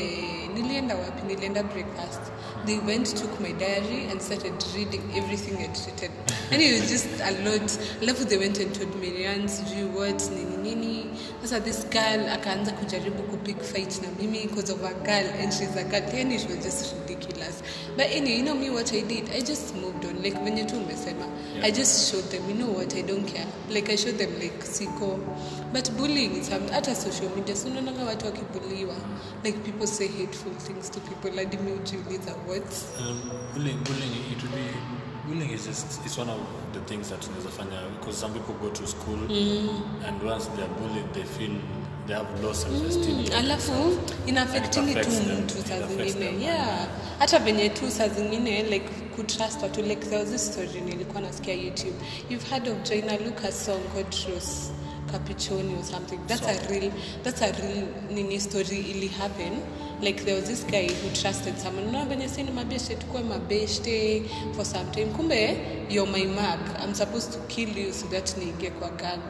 nilienda 0.55 0.95
wapi? 0.95 1.21
Nilienda 1.27 1.63
breakfast. 1.63 2.21
They 2.65 2.79
went 2.79 3.07
took 3.17 3.39
my 3.39 3.51
diary 3.51 4.07
and 4.11 4.21
started 4.21 4.53
reading 4.75 5.01
everything 5.15 5.57
I'd 5.57 5.77
written. 5.85 6.11
And 6.51 6.61
it 6.61 6.79
was 6.79 6.89
just 6.89 7.07
a 7.21 7.31
lot. 7.43 7.69
Alafu 8.01 8.27
they 8.29 8.37
went 8.37 8.59
and 8.59 8.73
told 8.75 8.95
Marian 8.95 9.47
sijui 9.47 9.83
what 9.95 10.29
nini 10.31 10.57
nini 10.57 10.94
sasa 11.45 11.59
this 11.59 11.85
girl 11.89 12.29
akaanza 12.29 12.71
kujaribu 12.71 13.23
kupik 13.23 13.61
fight 13.61 14.01
na 14.01 14.07
mimi 14.19 14.47
because 14.47 14.71
of 14.73 14.83
a 14.83 14.93
girl 14.93 15.25
and 15.39 15.53
she's 15.53 15.75
a 15.77 15.83
girl 15.83 16.01
and 16.19 16.31
it 16.31 16.49
was 16.49 16.63
just 16.65 16.95
ridiculous. 16.95 17.61
But 17.95 18.07
anyway 18.09 18.37
you 18.37 18.43
know 18.43 18.55
me 18.55 18.69
what 18.71 18.91
I 18.93 19.01
did 19.01 19.29
I 19.29 19.41
just 19.41 19.75
moved 19.75 20.05
on. 20.05 20.23
Like 20.23 20.37
venye 20.43 20.65
tu 20.65 20.75
umesema 20.75 21.25
I 21.61 21.71
just 21.71 22.11
showed 22.11 22.25
them 22.31 22.49
you 22.49 22.55
know 22.55 22.71
what 22.71 22.95
I 22.95 23.01
don't 23.03 23.25
care. 23.27 23.45
Like 23.69 23.89
I 23.89 23.95
showed 23.95 24.17
them 24.17 24.33
like 24.39 24.63
siko. 24.63 25.19
But 25.71 25.91
bullying 25.97 26.35
is 26.35 26.49
hata 26.49 26.95
social 26.95 27.29
media 27.35 27.55
so 27.55 27.67
unaonanga 27.67 28.03
watu 28.03 28.25
wakibuliwa. 28.25 28.95
Like 29.43 29.57
people 29.59 29.87
say 29.87 30.07
hateful 30.07 30.51
things 30.67 30.89
to 30.91 30.99
people. 30.99 31.37
Hadi 31.37 31.57
mi 31.57 31.71
ujiuliza 31.71 32.31
what? 32.47 32.73
Um, 32.99 33.21
bullying, 33.53 33.83
bullying, 33.83 34.31
it 34.31 34.41
would 34.43 34.51
be, 34.55 34.94
bullying 35.27 35.51
is 35.53 35.65
just, 35.67 36.05
it's 36.05 36.17
one 36.17 36.29
of 36.31 36.39
the 36.73 36.79
things 36.79 37.09
that 37.09 37.27
unaweza 37.27 37.49
fanya 37.49 37.81
because 37.99 38.19
some 38.19 38.33
people 38.33 38.53
go 38.53 38.69
to 38.69 38.87
school 38.87 39.19
and 40.07 40.23
once 40.23 40.45
they 40.55 40.63
are 40.63 40.73
bullied, 40.79 41.13
they 41.13 41.23
feel 41.23 41.51
they 42.07 42.13
have 42.15 42.27
low 42.43 42.53
self-esteem. 42.53 43.15
mm. 43.17 43.37
alafu 43.37 43.73
it 44.57 44.71
tu 44.71 44.81
mtu 45.43 45.55
saa 45.69 45.87
zingine. 45.87 46.43
Yeah. 46.43 46.87
Hata 47.19 47.39
venye 47.39 47.69
tu 47.69 47.91
saa 47.91 48.07
zingine 48.07 48.63
like 48.63 48.89
kutrust 49.15 49.61
watu 49.63 49.81
like 49.81 50.05
there 50.09 50.17
was 50.21 50.29
this 50.31 50.45
story 50.51 50.81
nilikuwa 50.85 51.21
nasikia 51.21 51.53
youtube. 51.53 51.93
You've 52.29 52.49
heard 52.49 52.67
of 52.67 52.77
joina 52.89 53.17
lucas 53.17 53.65
song 53.65 53.79
called 53.93 54.15
rose 54.29 54.71
capichoni 55.11 55.79
or 55.79 55.83
something. 55.83 56.19
That's 56.27 56.45
a 56.47 56.69
real 56.69 56.91
that's 57.23 57.41
a 57.41 57.51
real 57.61 57.87
nini 58.09 58.39
story 58.39 58.79
ili 58.79 59.07
happen. 59.07 59.61
Like 60.01 60.25
there 60.25 60.35
was 60.35 60.47
this 60.47 60.63
guy 60.63 60.87
who 60.87 61.09
trusted 61.21 61.57
someone. 61.57 61.91
Na 61.91 62.05
venye 62.05 62.27
sini 62.29 62.51
mabeshte 62.51 62.95
tukue 62.95 63.21
mabeshte 63.23 64.23
for 64.55 64.65
some 64.65 64.91
time. 64.91 65.07
Kumbe 65.13 65.57
you're 65.89 66.05
my 66.11 66.25
mark. 66.25 66.59
I'm 66.81 66.93
supposed 66.93 67.31
to 67.33 67.39
kill 67.47 67.69
you 67.69 67.91
so 67.93 68.07
that 68.07 68.25
niingie 68.37 68.71
kwa 68.79 68.89
gang 68.89 69.21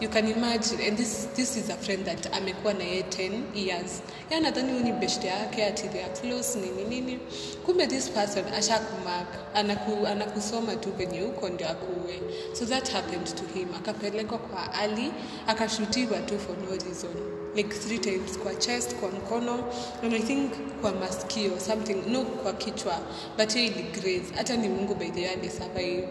you 0.00 0.08
can 0.08 0.26
imagine 0.26 0.80
and 0.80 0.96
this, 0.96 1.26
this 1.36 1.56
is 1.56 1.70
a 1.70 1.74
friend 1.76 2.04
that 2.04 2.22
amekuwa 2.32 2.74
na 2.74 2.84
yeye 2.84 3.02
10 3.02 3.42
years. 3.54 4.02
Ya 4.30 4.40
nadhani 4.40 4.72
huyu 4.72 4.84
ni 4.84 4.92
best 4.92 5.24
yake 5.24 5.64
ati 5.66 5.88
they 5.88 6.02
are 6.04 6.12
close 6.20 6.58
nini 6.58 6.84
nini. 6.84 7.18
Kumbe 7.66 7.86
this 7.86 8.08
person 8.10 8.44
ashakumark 8.44 9.26
anaku, 9.54 10.06
anakusoma 10.06 10.76
tu 10.76 10.92
venye 10.92 11.20
huko 11.20 11.48
ndio 11.48 11.68
akuwe. 11.68 12.20
So 12.52 12.64
that 12.64 12.88
happened 12.88 13.26
to 13.36 13.58
him. 13.58 13.68
Akapelekwa 13.74 14.38
kwa 14.38 14.72
ali 14.74 15.12
akashutiwa 15.46 16.18
tu 16.18 16.38
for 16.38 16.56
no 16.56 16.70
reason. 16.70 17.10
Like 17.54 17.74
three 17.74 17.98
times 17.98 18.38
kwa 18.38 18.54
chest 18.54 18.94
kwa 18.94 19.08
mkono 19.10 19.64
and 20.02 20.14
i 20.14 20.20
think 20.20 20.52
kwa 20.80 20.92
maskio 20.92 21.60
something 21.60 21.96
no 22.06 22.22
kwa 22.24 22.52
kichwa. 22.52 22.98
But 23.38 23.52
hiyo 23.54 23.66
ili 23.72 23.82
grace 23.82 24.34
hata 24.36 24.56
ni 24.56 24.68
mungu 24.68 24.94
by 24.94 25.10
the 25.10 25.20
way 25.20 25.30
alisurvive 25.32 26.08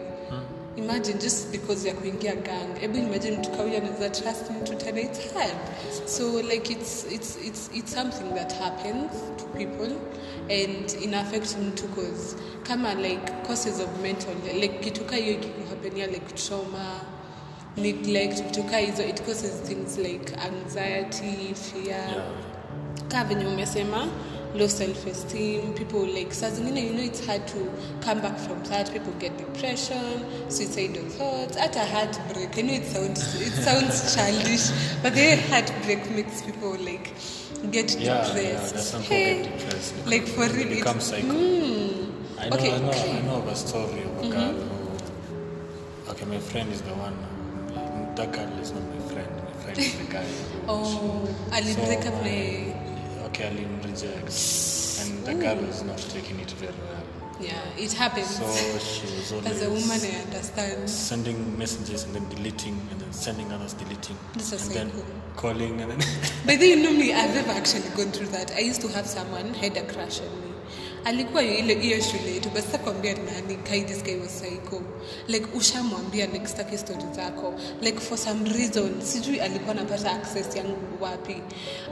imagine 0.78 1.18
just 1.18 1.50
because 1.52 1.84
you're 1.84 1.94
ya 1.96 2.00
kuingia 2.00 2.34
gang. 2.34 2.80
Hebu 2.80 2.98
imagine 2.98 3.36
mtu 3.36 3.50
kawia 3.50 3.78
anaweza 3.82 4.10
trust 4.10 4.50
mtu 4.62 4.74
tena 4.74 5.00
it's 5.00 5.34
hard. 5.34 5.54
So 6.06 6.42
like 6.42 6.72
it's, 6.72 7.06
it's, 7.12 7.36
it's, 7.46 7.70
it's 7.74 7.94
something 7.94 8.34
that 8.34 8.52
happens 8.52 9.12
to 9.36 9.44
people 9.44 9.92
and 10.50 11.02
ina 11.02 11.20
affect 11.20 11.56
mtu 11.58 11.88
cause 11.88 12.36
kama 12.62 12.94
like 12.94 13.32
causes 13.46 13.80
of 13.80 13.88
mental 14.02 14.34
like 14.60 14.78
kitu 14.78 15.04
kaa 15.04 15.16
hiyo 15.16 15.32
ikikuhapenia 15.34 16.06
like 16.06 16.34
trauma 16.34 17.00
neglect 17.76 18.42
vitu 18.42 18.62
kaa 18.64 18.78
hizo 18.78 19.02
it 19.04 19.22
causes 19.22 19.62
things 19.68 19.98
like 19.98 20.32
anxiety 20.36 21.54
fear. 21.54 21.86
Yeah. 21.86 22.24
kaa 23.08 23.24
venye 23.24 23.46
umesema 23.46 24.08
low 24.54 24.66
self 24.68 25.06
esteem 25.06 25.74
people 25.74 26.04
like 26.16 26.32
saa 26.34 26.50
zingine 26.50 26.80
you 26.86 26.92
know 26.94 27.02
it's 27.10 27.24
hard 27.26 27.46
to 27.46 27.60
come 28.06 28.20
back 28.20 28.36
from 28.38 28.62
that 28.70 28.90
people 28.92 29.12
get 29.24 29.36
depression 29.38 30.24
suicidal 30.48 31.04
thoughts 31.18 31.56
hata 31.62 31.84
heartbreak 31.94 32.56
i 32.58 32.62
know 32.62 32.74
it 32.80 32.86
sounds 32.94 33.20
it 33.48 33.52
sounds 33.68 34.14
childish 34.14 34.66
but 35.02 35.12
the 35.14 35.28
heartbreak 35.50 36.10
makes 36.18 36.42
people 36.48 36.72
like 36.90 37.08
get 37.76 37.88
Yeah, 38.00 38.08
yeah, 38.08 38.24
depressed 38.32 38.92
people 38.96 39.16
Hey, 39.16 39.42
get 39.42 39.58
depressed. 39.58 39.94
like 40.06 40.26
for 40.36 40.46
real 40.56 40.68
become 40.76 40.96
it's- 41.02 41.10
psycho. 41.10 41.34
Mm. 41.34 42.04
I 42.40 42.48
know, 42.48 42.56
Okay. 42.56 42.72
I 42.74 42.78
know, 42.78 42.92
I 42.92 43.20
know 43.26 43.36
of 43.42 43.48
a 43.48 43.56
story 43.56 44.02
of 44.08 44.14
a 44.24 44.28
girl 44.34 44.54
who. 44.54 46.10
Okay, 46.12 46.24
my 46.34 46.38
friend 46.38 46.72
is 46.72 46.82
the 46.82 46.94
one. 47.06 47.16
That 48.18 48.30
girl 48.32 48.52
is 48.62 48.70
not 48.76 48.84
my 48.94 49.00
friend. 49.12 49.32
My 49.46 49.54
friend 49.62 49.78
is 49.78 49.94
the 49.98 50.06
guy. 50.14 50.26
oh 50.68 51.28
ali 51.52 51.72
So, 51.78 51.82
break 51.88 52.06
up 52.10 52.14
uh, 52.14 52.28
na 53.32 53.82
rejects, 53.84 55.00
and 55.02 55.24
the 55.26 55.34
girl 55.34 55.58
is 55.64 55.82
not 55.82 55.98
taking 55.98 56.40
it 56.40 56.50
very 56.52 56.72
well. 56.90 57.04
yeah 57.40 57.62
it 57.84 57.92
happens 57.92 58.28
So 58.36 58.44
she 58.78 59.06
was 59.16 59.32
always 59.32 59.46
as 59.52 59.62
a 59.62 59.70
woman 59.70 60.00
i 60.02 60.14
understand 60.26 60.90
sending 60.90 61.56
messages 61.58 62.04
and 62.04 62.14
then 62.14 62.28
deleting, 62.28 62.76
and 62.90 63.00
then 63.00 63.12
sending 63.12 63.52
others 63.52 63.74
deleting, 63.74 64.16
This 64.34 64.52
is 64.52 64.66
and 64.66 64.74
then 64.76 65.04
calling, 65.36 65.80
and 65.80 65.90
then 65.92 66.00
But 66.46 66.58
then 66.60 66.68
you 66.68 66.76
know 66.84 66.92
me, 66.92 67.12
I've 67.12 67.34
never 67.34 67.52
actually 67.52 67.88
gone 67.96 68.10
through 68.12 68.28
that. 68.36 68.50
I 68.56 68.60
used 68.60 68.80
to 68.80 68.88
have 68.88 69.06
someone 69.06 69.54
had 69.54 69.76
a 69.76 69.84
crush 69.92 70.20
on 70.20 70.30
me. 70.42 70.47
Alikuwa 71.08 71.42
ile 71.42 71.74
hiyo 71.74 72.00
shule 72.02 72.34
yetu 72.34 72.48
but 72.50 72.62
sasa 72.64 72.78
nani 73.24 73.56
kai 73.56 73.82
this 73.84 74.02
like 75.28 75.46
ushamwambia 75.54 76.26
like 76.26 76.46
sitaki 76.46 76.76
zako. 77.14 77.54
Like 77.80 78.00
for 78.00 78.18
some 78.18 78.48
reason 78.48 79.00
sijui 79.02 79.40
alikuwa 79.40 79.70
anapata 79.70 80.12
access 80.12 80.56
yangu 80.56 80.76
wapi. 81.00 81.36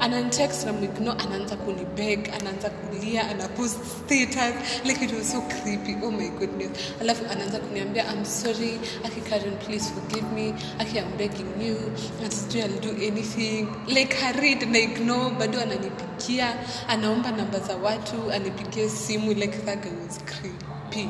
Anantext 0.00 0.66
na 0.66 0.72
mwigno 0.72 1.12
anaanza 1.12 1.56
kunibeg 1.56 2.28
anaanza 2.40 2.70
kulia 2.70 3.28
anapost 3.30 3.76
status. 3.84 4.54
Like 4.84 5.04
it 5.04 5.12
was 5.12 5.32
so 5.32 5.40
creepy. 5.40 5.96
Oh 6.04 6.10
my 6.10 6.28
goodness. 6.28 6.70
Alafu 7.00 7.24
anaanza 7.30 7.58
kuniambia 7.58 8.04
i'm 8.12 8.24
sorry 8.24 8.78
aki 9.04 9.20
please 9.66 9.92
forgive 9.94 10.26
me. 10.34 10.54
Aki 10.78 10.98
i'm 10.98 11.16
begging 11.18 11.66
you. 11.68 11.76
And 12.24 12.32
sijui 12.32 12.60
i'll 12.62 12.80
do 12.80 12.90
anything. 13.06 13.66
Like 13.86 14.16
harid 14.16 14.62
na 14.70 15.30
bado 15.30 15.60
ananipigia. 15.60 16.54
Anaomba 16.88 17.30
namba 17.30 17.60
za 17.60 17.76
watu 17.76 18.32
anipigie 18.32 18.88
simu 19.06 19.34
like 19.34 19.58
that 19.58 19.82
guy 19.82 19.90
was 20.06 20.18
creepy 20.24 21.08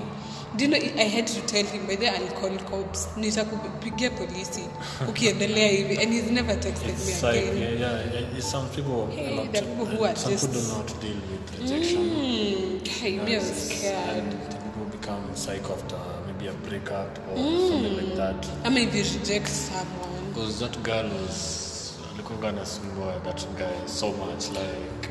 Do 0.57 0.65
you 0.65 0.71
know, 0.71 0.79
I 0.79 1.09
had 1.09 1.27
to 1.27 1.41
tell 1.41 1.67
him 1.67 1.87
by 1.87 1.97
the 1.97 2.07
I'll 2.09 2.29
call 2.41 2.59
cops. 2.59 3.09
Nitakupigia 3.17 4.11
polisi 4.11 4.61
ukiendelea 5.09 5.69
hivi 5.69 5.99
and 6.03 6.13
he's 6.15 6.31
never 6.31 6.55
texted 6.61 6.87
me 6.87 7.13
It's 7.13 7.23
like, 7.23 7.39
again. 7.51 7.63
yeah, 7.63 7.81
yeah, 7.81 8.15
yeah, 8.15 8.39
it's 8.39 8.51
some 8.51 8.69
people, 8.69 9.07
Hey, 9.17 9.27
a 9.27 9.37
lot, 9.37 9.53
people 9.53 9.85
who 9.87 10.05
are 10.05 10.17
some 10.17 10.33
just- 10.33 10.47
people 10.47 10.61
don't 10.61 10.69
know 10.69 10.75
how 10.77 10.83
to 10.83 10.95
deal 11.07 11.17
with 11.31 11.61
rejection. 11.61 12.03
Mm, 12.03 12.89
hey, 12.89 13.11
me, 13.19 13.35
I 13.35 13.39
was 13.39 13.49
Yes, 13.49 13.69
scared. 13.79 14.19
And 14.19 14.33
the 14.33 14.57
people 14.57 14.85
become 15.01 15.23
psycho 15.35 15.73
after 15.75 15.99
maybe 16.27 16.47
a 16.49 16.53
breakup 16.69 17.19
or 17.31 17.37
something 17.69 17.97
like 17.97 18.17
that. 18.17 18.47
I 18.65 18.71
mean, 18.71 18.89
if 18.89 18.95
you 18.95 19.21
reject 19.21 19.49
someone, 19.49 20.33
Because 20.35 20.59
that 20.61 20.79
girl 20.83 21.11
was 21.23 21.93
alikuwa 22.15 22.49
anasumbua 22.49 23.21
that 23.25 23.47
guy 23.59 23.77
so 23.87 24.07
much 24.13 24.45
like 24.53 25.09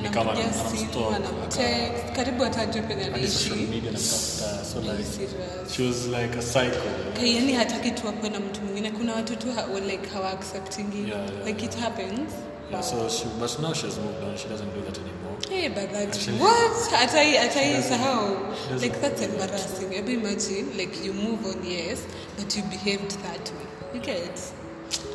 ni 0.00 0.08
kama 0.08 0.32
anampigia 0.32 0.62
anam- 0.62 0.76
simu, 0.76 1.08
anamstalk, 1.08 1.14
anamtext, 1.14 2.16
karibu 2.16 2.42
hata 2.44 2.58
hajui 2.60 2.82
penye 2.82 3.02
hadi 3.04 3.28
social 3.28 3.52
anaishi. 3.52 3.70
media 3.70 3.90
anamtafuta 3.90 4.64
so 4.64 4.78
Are 4.78 4.86
you 4.88 4.92
like 4.96 5.04
serious? 5.04 5.72
she 5.76 5.82
was 5.86 6.06
like 6.06 6.38
a 6.38 6.42
psycho 6.42 6.88
Kai, 7.16 7.34
yani 7.36 7.52
hataki 7.52 7.90
tu 7.90 8.08
akuwe 8.08 8.30
na 8.30 8.40
mtu 8.40 8.60
mwingine. 8.60 8.90
Kuna 8.90 9.12
ha- 9.12 9.66
like 9.86 10.08
hawa 10.10 10.30
accepting 10.30 10.86
Yeah, 11.08 11.08
yeah, 11.08 11.46
like 11.46 11.64
it 11.64 11.74
happens. 11.78 12.30
yeah, 12.70 12.82
so 12.82 13.08
she 13.08 13.24
but 13.40 13.58
now 13.60 13.72
she's 13.72 13.96
moved 13.98 14.22
on 14.24 14.36
she 14.38 14.48
doesn't 14.48 14.74
do 14.74 14.80
that 14.80 14.98
anymore 14.98 15.36
Hey, 15.50 15.68
but 15.68 15.90
that 15.92 16.08
Actually- 16.08 16.38
what? 16.38 16.92
Atai 17.02 17.38
atai 17.38 17.82
sahau. 17.82 18.36
doesn't 18.70 18.82
Like 18.82 19.00
that's 19.00 19.22
embarrassing. 19.22 19.94
Ever 19.94 20.10
imagine 20.12 20.66
like 20.78 21.04
you 21.06 21.12
move 21.12 21.44
on, 21.46 21.58
yes, 21.70 21.98
but 22.38 22.56
you 22.56 22.62
behaved 22.62 23.10
that 23.22 23.50
way. 23.52 23.66
You 23.94 24.00
get? 24.00 24.40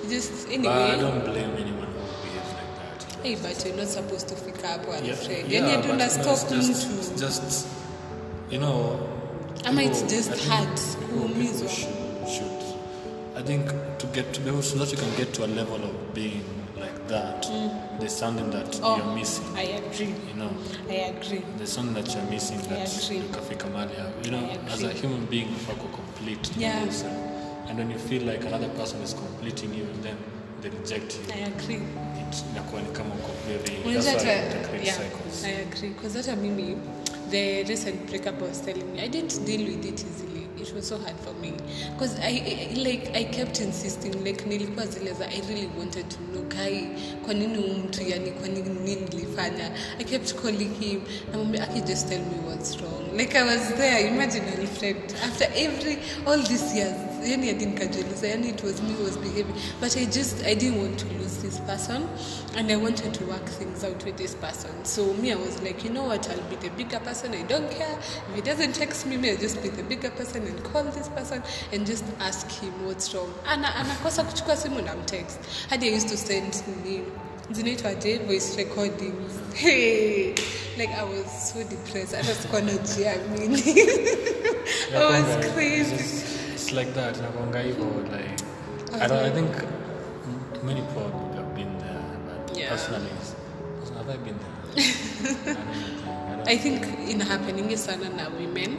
You 0.03 0.09
just 0.09 0.31
but 0.31 0.51
I 0.51 0.53
anyway. 0.53 0.97
don't 1.01 1.23
blame 1.25 1.51
anyone 1.57 1.87
Hey, 3.23 3.35
but 3.35 3.65
you're 3.65 3.75
not 3.75 3.87
supposed 3.87 4.27
to 4.29 4.35
pick 4.35 4.63
up 4.63 4.87
one 4.87 5.03
yeah, 5.05 5.15
yeah, 5.47 5.61
Yani 5.71 5.93
ndo 5.93 6.09
stop 6.09 6.51
mtu. 6.51 7.19
just 7.19 7.67
you 8.51 8.59
know 8.59 8.99
Ama 9.65 9.83
it's 9.83 10.01
just 10.03 10.47
hard 10.47 10.79
kuumizwa. 11.13 11.69
should, 11.69 12.63
I 13.37 13.43
think 13.43 13.65
to 13.97 14.07
get 14.07 14.31
to 14.33 14.41
be 14.41 14.61
so 14.61 14.77
that 14.77 14.91
you 14.91 14.97
can 14.97 15.15
get 15.17 15.33
to 15.33 15.43
a 15.43 15.47
level 15.47 15.75
of 15.75 16.13
being 16.13 16.41
like 16.79 17.07
that 17.07 17.45
mm. 17.49 17.69
there's 17.99 18.19
something 18.19 18.49
that 18.51 18.79
Oh, 18.83 18.97
you're 18.97 19.15
missing 19.15 19.45
I 19.57 19.63
agree. 19.63 20.13
you 20.29 20.35
know 20.37 20.51
I 20.89 21.09
agree. 21.09 21.41
there's 21.57 21.73
something 21.73 22.03
that 22.03 22.15
you're 22.15 22.29
missing 22.31 22.57
that 22.69 22.87
ukafika 23.29 23.65
hapo. 23.67 24.25
you 24.25 24.31
know 24.31 24.49
as 24.73 24.83
a 24.83 24.89
human 24.93 25.25
being 25.25 25.47
ufako 25.55 25.87
complete 25.87 26.49
Yeah. 26.57 26.83
yourself 26.85 27.13
and 27.69 27.79
when 27.79 27.91
you 27.91 27.99
feel 27.99 28.23
like 28.23 28.47
another 28.47 28.69
person 28.69 29.01
is 29.03 29.13
completing 29.15 29.73
you 29.73 29.85
then 30.03 30.15
they 30.61 30.69
reject 30.69 31.15
you 31.15 31.33
I 31.33 31.39
agree. 31.47 31.75
it 32.21 32.43
inakuwa 32.51 32.81
ni 32.81 32.87
kama 32.89 33.15
uko 33.15 33.31
very 33.47 33.93
that's 33.93 34.23
why 34.25 34.31
it 34.33 34.67
creates 34.69 34.87
yeah, 34.87 34.97
cycles 34.97 35.43
I 35.45 35.51
agree. 35.61 35.89
Because 35.89 36.17
hata 36.17 36.35
mimi, 36.35 36.75
the 37.29 37.63
recent 37.63 38.07
breakup 38.09 38.41
was 38.41 38.61
telling 38.61 38.93
me, 38.93 39.01
I 39.01 39.07
didn't 39.07 39.45
deal 39.45 39.65
with 39.65 39.85
it 39.85 39.99
easily. 40.05 40.47
It 40.61 40.73
was 40.75 40.87
so 40.87 40.97
hard 40.97 41.15
for 41.19 41.33
me. 41.41 41.53
Because 41.93 42.19
I, 42.19 42.69
I, 42.71 42.73
like, 42.83 43.15
I 43.15 43.23
kept 43.23 43.61
insisting, 43.61 44.23
like, 44.23 44.45
nilikuwa 44.45 44.85
zile 44.87 45.13
za, 45.13 45.25
I 45.29 45.41
really 45.47 45.69
wanted 45.77 46.09
to 46.09 46.17
know, 46.33 46.43
Kai, 46.49 46.87
kwa 47.25 47.33
nini 47.33 47.55
huyu 47.57 47.73
mtu, 47.73 48.01
yani, 48.03 48.31
kwa 48.31 48.47
nini 48.47 48.69
nini 48.69 49.01
nilifanya? 49.01 49.71
I 49.99 50.03
kept 50.03 50.33
calling 50.41 50.73
him, 50.79 51.01
namwambia, 51.31 51.63
aki 51.63 51.81
just 51.81 52.09
tell 52.09 52.19
me 52.21 52.37
what's 52.47 52.77
wrong. 52.81 53.17
Like, 53.17 53.35
I 53.39 53.43
was 53.43 53.73
there, 53.77 54.07
imagine 54.07 54.43
Alfred, 54.59 54.97
after 55.23 55.47
every, 55.55 55.97
all 56.27 56.37
these 56.43 56.75
years, 56.75 57.08
yani 57.25 57.47
hadi 57.47 57.65
nikajiuliza, 57.65 58.27
yani 58.27 58.49
it 58.49 58.63
was 58.63 58.81
me 58.81 58.93
who 58.93 59.03
was 59.03 59.17
behaving. 59.17 59.55
But 59.81 59.97
I 59.97 60.05
just, 60.05 60.45
I 60.45 60.55
didn't 60.55 60.79
want 60.79 60.99
to 60.99 61.05
lose 61.19 61.37
this 61.41 61.59
person 61.59 62.07
and 62.55 62.71
I 62.71 62.75
wanted 62.75 63.13
to 63.13 63.25
work 63.25 63.45
things 63.45 63.83
out 63.83 64.05
with 64.05 64.17
this 64.17 64.35
person. 64.35 64.71
So 64.83 65.13
me, 65.13 65.31
I 65.31 65.35
was 65.35 65.61
like, 65.61 65.83
you 65.83 65.89
know 65.89 66.03
what, 66.07 66.29
I'll 66.29 66.49
be 66.49 66.55
the 66.55 66.69
bigger 66.69 66.99
person. 66.99 67.33
I 67.33 67.43
don't 67.43 67.69
care. 67.71 67.97
If 68.29 68.35
he 68.35 68.41
doesn't 68.41 68.73
text 68.75 69.05
me, 69.05 69.17
me, 69.17 69.31
I'll 69.31 69.37
just 69.37 69.61
be 69.63 69.69
the 69.69 69.83
bigger 69.83 70.09
person 70.11 70.47
and 70.47 70.63
call 70.63 70.83
this 70.83 71.09
person 71.09 71.43
and 71.73 71.85
just 71.85 72.03
ask 72.19 72.49
him 72.51 72.73
what's 72.85 73.13
wrong. 73.13 73.33
Ana 73.47 73.75
anakosa 73.75 74.23
kuchukua 74.23 74.57
simu 74.57 74.81
na 74.81 74.95
mtext. 74.95 75.39
Hadi 75.69 75.87
I 75.89 75.95
used 75.95 76.09
to 76.09 76.17
send 76.17 76.63
me 76.85 77.01
zinaitwa 77.51 77.95
je 77.95 78.17
voice 78.17 78.57
recordings. 78.57 79.33
Hey, 79.55 80.35
like 80.77 80.89
I 80.89 81.03
was 81.03 81.51
so 81.53 81.63
depressed. 81.63 82.15
Hata 82.15 82.35
sikuwa 82.35 82.61
najiamini. 82.61 83.63
I 84.95 85.05
was 85.21 85.45
crazy. 85.53 86.28
It's 86.69 86.77
like 86.77 86.93
that 86.93 87.17
inakuanga 87.17 87.59
hivyo 87.59 87.85
like 87.85 88.43
I 89.03 89.07
don't 89.07 89.25
I 89.25 89.31
think 89.31 89.49
many 90.63 90.81
people 90.81 91.11
have 91.35 91.55
been 91.55 91.77
there 91.79 92.03
but 92.27 92.57
Yeah. 92.57 92.69
personally 92.69 93.09
have 93.97 94.09
I 94.09 94.17
been 94.17 94.35
there. 94.37 95.55
I 96.47 96.53
I 96.53 96.57
think 96.57 96.85
ina 97.09 97.25
happening 97.25 97.77
sana 97.77 98.09
na 98.09 98.29
women. 98.29 98.77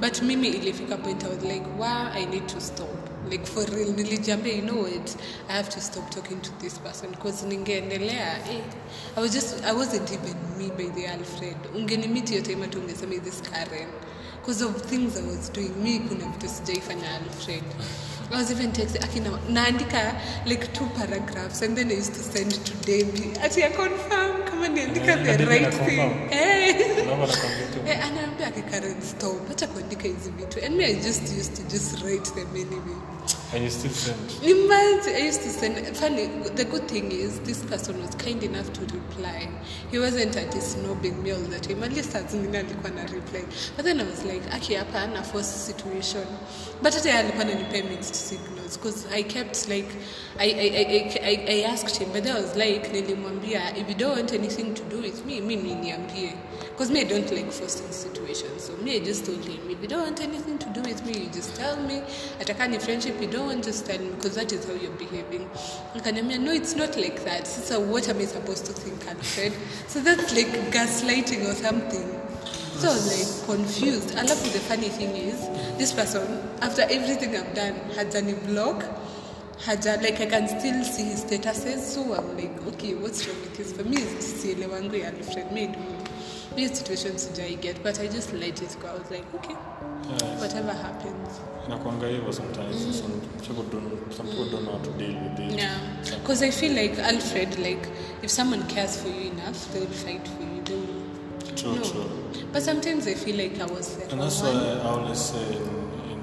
But 0.00 0.22
mimi 0.22 0.48
ilifika 0.48 0.96
point 0.96 1.24
I 1.24 1.28
was 1.28 1.42
like 1.44 1.78
wow 1.78 2.10
I 2.12 2.24
need 2.24 2.48
to 2.48 2.60
stop? 2.60 2.88
Like 3.30 3.46
for 3.46 3.64
real 3.64 3.92
nilijiambia 3.92 4.52
you 4.56 4.62
know 4.62 4.82
what? 4.82 5.16
I 5.48 5.52
have 5.52 5.68
to 5.68 5.80
stop 5.80 6.10
talking 6.10 6.40
to 6.40 6.50
this 6.60 6.78
person 6.78 7.10
because 7.10 7.46
ningeendelea 7.46 8.38
eh, 8.50 8.62
I 9.16 9.20
was 9.20 9.32
just 9.32 9.64
I 9.64 9.72
wasn't 9.72 10.10
even 10.12 10.34
me 10.58 10.68
by 10.70 10.90
the 10.94 11.06
Alfred. 11.06 11.56
Ungenimiti 11.74 12.32
hiyo 12.32 12.42
time 12.44 12.62
hata 12.62 12.78
ungesema 12.78 13.14
this 13.14 13.42
Karen 13.42 13.88
because 14.44 14.60
of 14.60 14.76
things 14.82 15.16
I 15.16 15.22
was 15.22 15.48
doing 15.48 15.72
me 15.82 15.98
kuna 15.98 16.24
vitu 16.24 16.48
sijaifanya 16.48 17.08
Alfred 17.14 17.64
I 18.32 18.36
was 18.36 18.50
even 18.50 18.72
texting 18.72 19.02
akina 19.04 19.30
naandika 19.48 20.20
like 20.46 20.66
two 20.74 20.86
paragraphs 20.98 21.62
and 21.62 21.76
then 21.78 21.88
I 21.90 21.94
used 21.94 22.14
to 22.14 22.20
send 22.22 22.50
to 22.52 22.72
Debbie. 22.86 23.32
Ati 23.44 23.60
ya 23.60 23.70
confirm 23.70 24.42
kama 24.44 24.68
niandika 24.68 25.12
Eh, 25.12 25.36
the 25.36 25.46
right 25.46 25.74
thing. 25.74 26.00
Eh. 26.30 26.74
Eh, 27.86 28.04
anaambia 28.06 28.46
akikaren 28.46 29.02
stop. 29.02 29.48
Hata 29.48 29.66
kuandika 29.66 30.02
hizi 30.02 30.30
vitu. 30.30 30.66
And 30.66 30.76
me 30.76 30.84
i 30.84 30.94
just 30.94 31.22
used 31.22 31.54
to 31.56 31.62
just 31.62 32.02
write 32.02 32.30
them 32.34 32.48
anyway 32.50 32.96
and 33.52 33.64
you 33.64 33.70
still 33.70 33.90
the 36.56 36.64
good 36.64 36.88
thing 36.88 37.12
is 37.12 37.38
this 37.40 37.62
person 37.64 38.00
was 38.00 38.14
kind 38.16 38.42
enough 38.42 38.72
to 38.72 38.80
reply. 38.80 39.48
He 39.90 39.98
wasn't 39.98 40.36
at 40.36 40.50
snobbing 40.50 41.22
me 41.22 41.32
all 41.32 41.38
the 41.40 41.60
time. 41.60 41.82
At 41.84 41.92
least 41.92 42.12
alikuwa 42.14 42.94
na 42.94 43.02
reply. 43.02 43.44
But 43.76 43.84
then 43.84 44.00
i 44.00 44.04
was 44.04 44.24
like 44.24 44.42
aki 44.52 44.74
hapa 44.74 45.02
ana 45.02 45.22
force 45.22 45.46
situation. 45.46 46.26
But 46.82 46.94
hata 46.94 47.18
alikuwa 47.18 47.44
ananipea 47.44 47.84
mixed 47.84 48.14
signals 48.14 48.76
because 48.76 49.06
i 49.12 49.22
kept 49.22 49.68
like 49.68 49.88
I, 50.38 50.50
I, 50.50 50.68
I, 50.68 51.20
I, 51.22 51.44
I 51.48 51.64
asked 51.64 51.96
him 51.96 52.12
but 52.12 52.24
then 52.24 52.36
i 52.36 52.40
was 52.40 52.56
like 52.56 52.88
nilimwambia 52.92 53.76
if 53.76 53.88
you 53.88 53.94
don't 53.94 54.16
want 54.16 54.32
anything 54.32 54.74
to 54.74 54.82
do 54.84 54.98
with 55.02 55.24
me 55.26 55.40
mi 55.40 55.56
niambie 55.56 56.32
because 56.74 56.90
me 56.90 57.00
i 57.00 57.04
don't 57.04 57.30
like 57.32 57.52
forcing 57.52 57.90
situations 57.92 58.64
so 58.64 58.76
me 58.78 58.96
i 58.96 59.04
just 59.04 59.24
told 59.24 59.44
him 59.44 59.70
if 59.70 59.80
you 59.80 59.86
don't 59.86 60.02
want 60.02 60.20
anything 60.20 60.58
to 60.58 60.68
do 60.70 60.80
with 60.82 61.06
me 61.06 61.12
you 61.24 61.30
just 61.30 61.54
tell 61.54 61.76
me. 61.88 62.02
Ataka 62.40 62.68
ni 62.68 62.78
friendship 62.78 63.20
you 63.20 63.28
don't 63.28 63.46
want 63.46 63.62
just 63.64 63.86
tell 63.86 63.98
me 63.98 64.10
because 64.10 64.34
that 64.34 64.52
is 64.52 64.66
how 64.66 64.74
you're 64.74 64.98
behaving 65.02 65.48
akaniambia 65.94 66.40
no 66.40 66.50
it's 66.52 66.74
not 66.74 66.96
like 66.96 67.24
that. 67.24 67.46
Sasa 67.46 67.78
what 67.78 68.08
am 68.08 68.18
i 68.18 68.24
supposed 68.24 68.66
to 68.66 68.72
think 68.72 69.06
alfred? 69.06 69.52
So 69.86 70.00
that's 70.00 70.34
like 70.34 70.52
gaslighting 70.72 71.46
or 71.48 71.54
something. 71.54 72.20
So 72.80 72.88
I 72.88 72.92
was 72.94 73.06
like 73.14 73.46
confused. 73.46 74.10
Alafu 74.16 74.52
the 74.52 74.58
funny 74.70 74.88
thing 74.88 75.14
is 75.14 75.38
this 75.78 75.92
person 75.92 76.26
after 76.60 76.82
everything 76.82 77.36
i've 77.36 77.54
done 77.54 77.74
hajani 77.96 78.34
block 78.46 78.84
haja 79.66 79.96
like 80.02 80.20
i 80.20 80.26
can 80.26 80.48
still 80.48 80.82
see 80.84 81.04
his 81.04 81.24
statuses. 81.24 81.78
So 81.94 82.14
i'm 82.14 82.36
like 82.36 82.66
okay 82.74 82.94
what's 82.94 83.26
wrong 83.28 83.40
with 83.42 83.56
this? 83.56 83.72
For 83.72 83.84
me 83.84 83.98
it's 83.98 84.26
still 84.26 84.50
a 84.50 84.68
sielewangu 84.68 84.96
ya 85.00 85.06
alfred 85.14 85.52
me 85.52 85.68
do 86.54 86.60
me 86.62 86.68
situation 86.68 87.18
sijai 87.18 87.60
get 87.60 87.82
but 87.82 87.98
i 88.00 88.06
just 88.06 88.32
let 88.32 88.62
it 88.62 88.76
go. 88.80 88.88
I 88.88 88.98
was 88.98 89.10
like 89.10 89.34
okay 89.34 89.56
Yes. 90.10 90.40
whatever 90.40 90.72
happens. 90.72 91.40
Hivyo 91.68 92.32
sometimes 92.32 92.76
mm. 92.76 92.92
some 92.92 93.56
people 93.56 93.62
don't 93.64 94.12
some 94.12 94.26
people 94.26 94.44
mm. 94.44 94.50
don't 94.50 94.64
know 94.64 94.72
how 94.72 94.84
to 94.84 94.90
deal 94.92 95.14
with 95.14 95.38
it. 95.40 95.58
Yeah. 95.58 95.78
Because 96.20 96.42
i 96.42 96.50
feel 96.50 96.74
like 96.74 96.98
alfred 96.98 97.58
like 97.58 97.88
if 98.22 98.30
someone 98.30 98.62
cares 98.68 99.00
for 99.00 99.08
you 99.08 99.30
enough 99.30 99.72
they'll 99.72 99.86
fight 99.86 100.26
for 100.28 100.42
you. 100.42 100.62
They 100.64 100.74
will 100.74 101.56
true 101.56 101.74
no. 101.76 101.82
true. 101.82 102.10
But 102.52 102.62
sometimes 102.62 103.06
i 103.06 103.14
feel 103.14 103.36
like 103.36 103.58
i 103.60 103.66
was 103.66 103.96
like 103.98 104.12
And 104.12 104.20
that's 104.20 104.42
one. 104.42 104.54
why 104.54 104.72
I 104.72 104.88
always 104.90 105.18
say, 105.18 105.56
in, 105.56 105.62
in, 106.10 106.20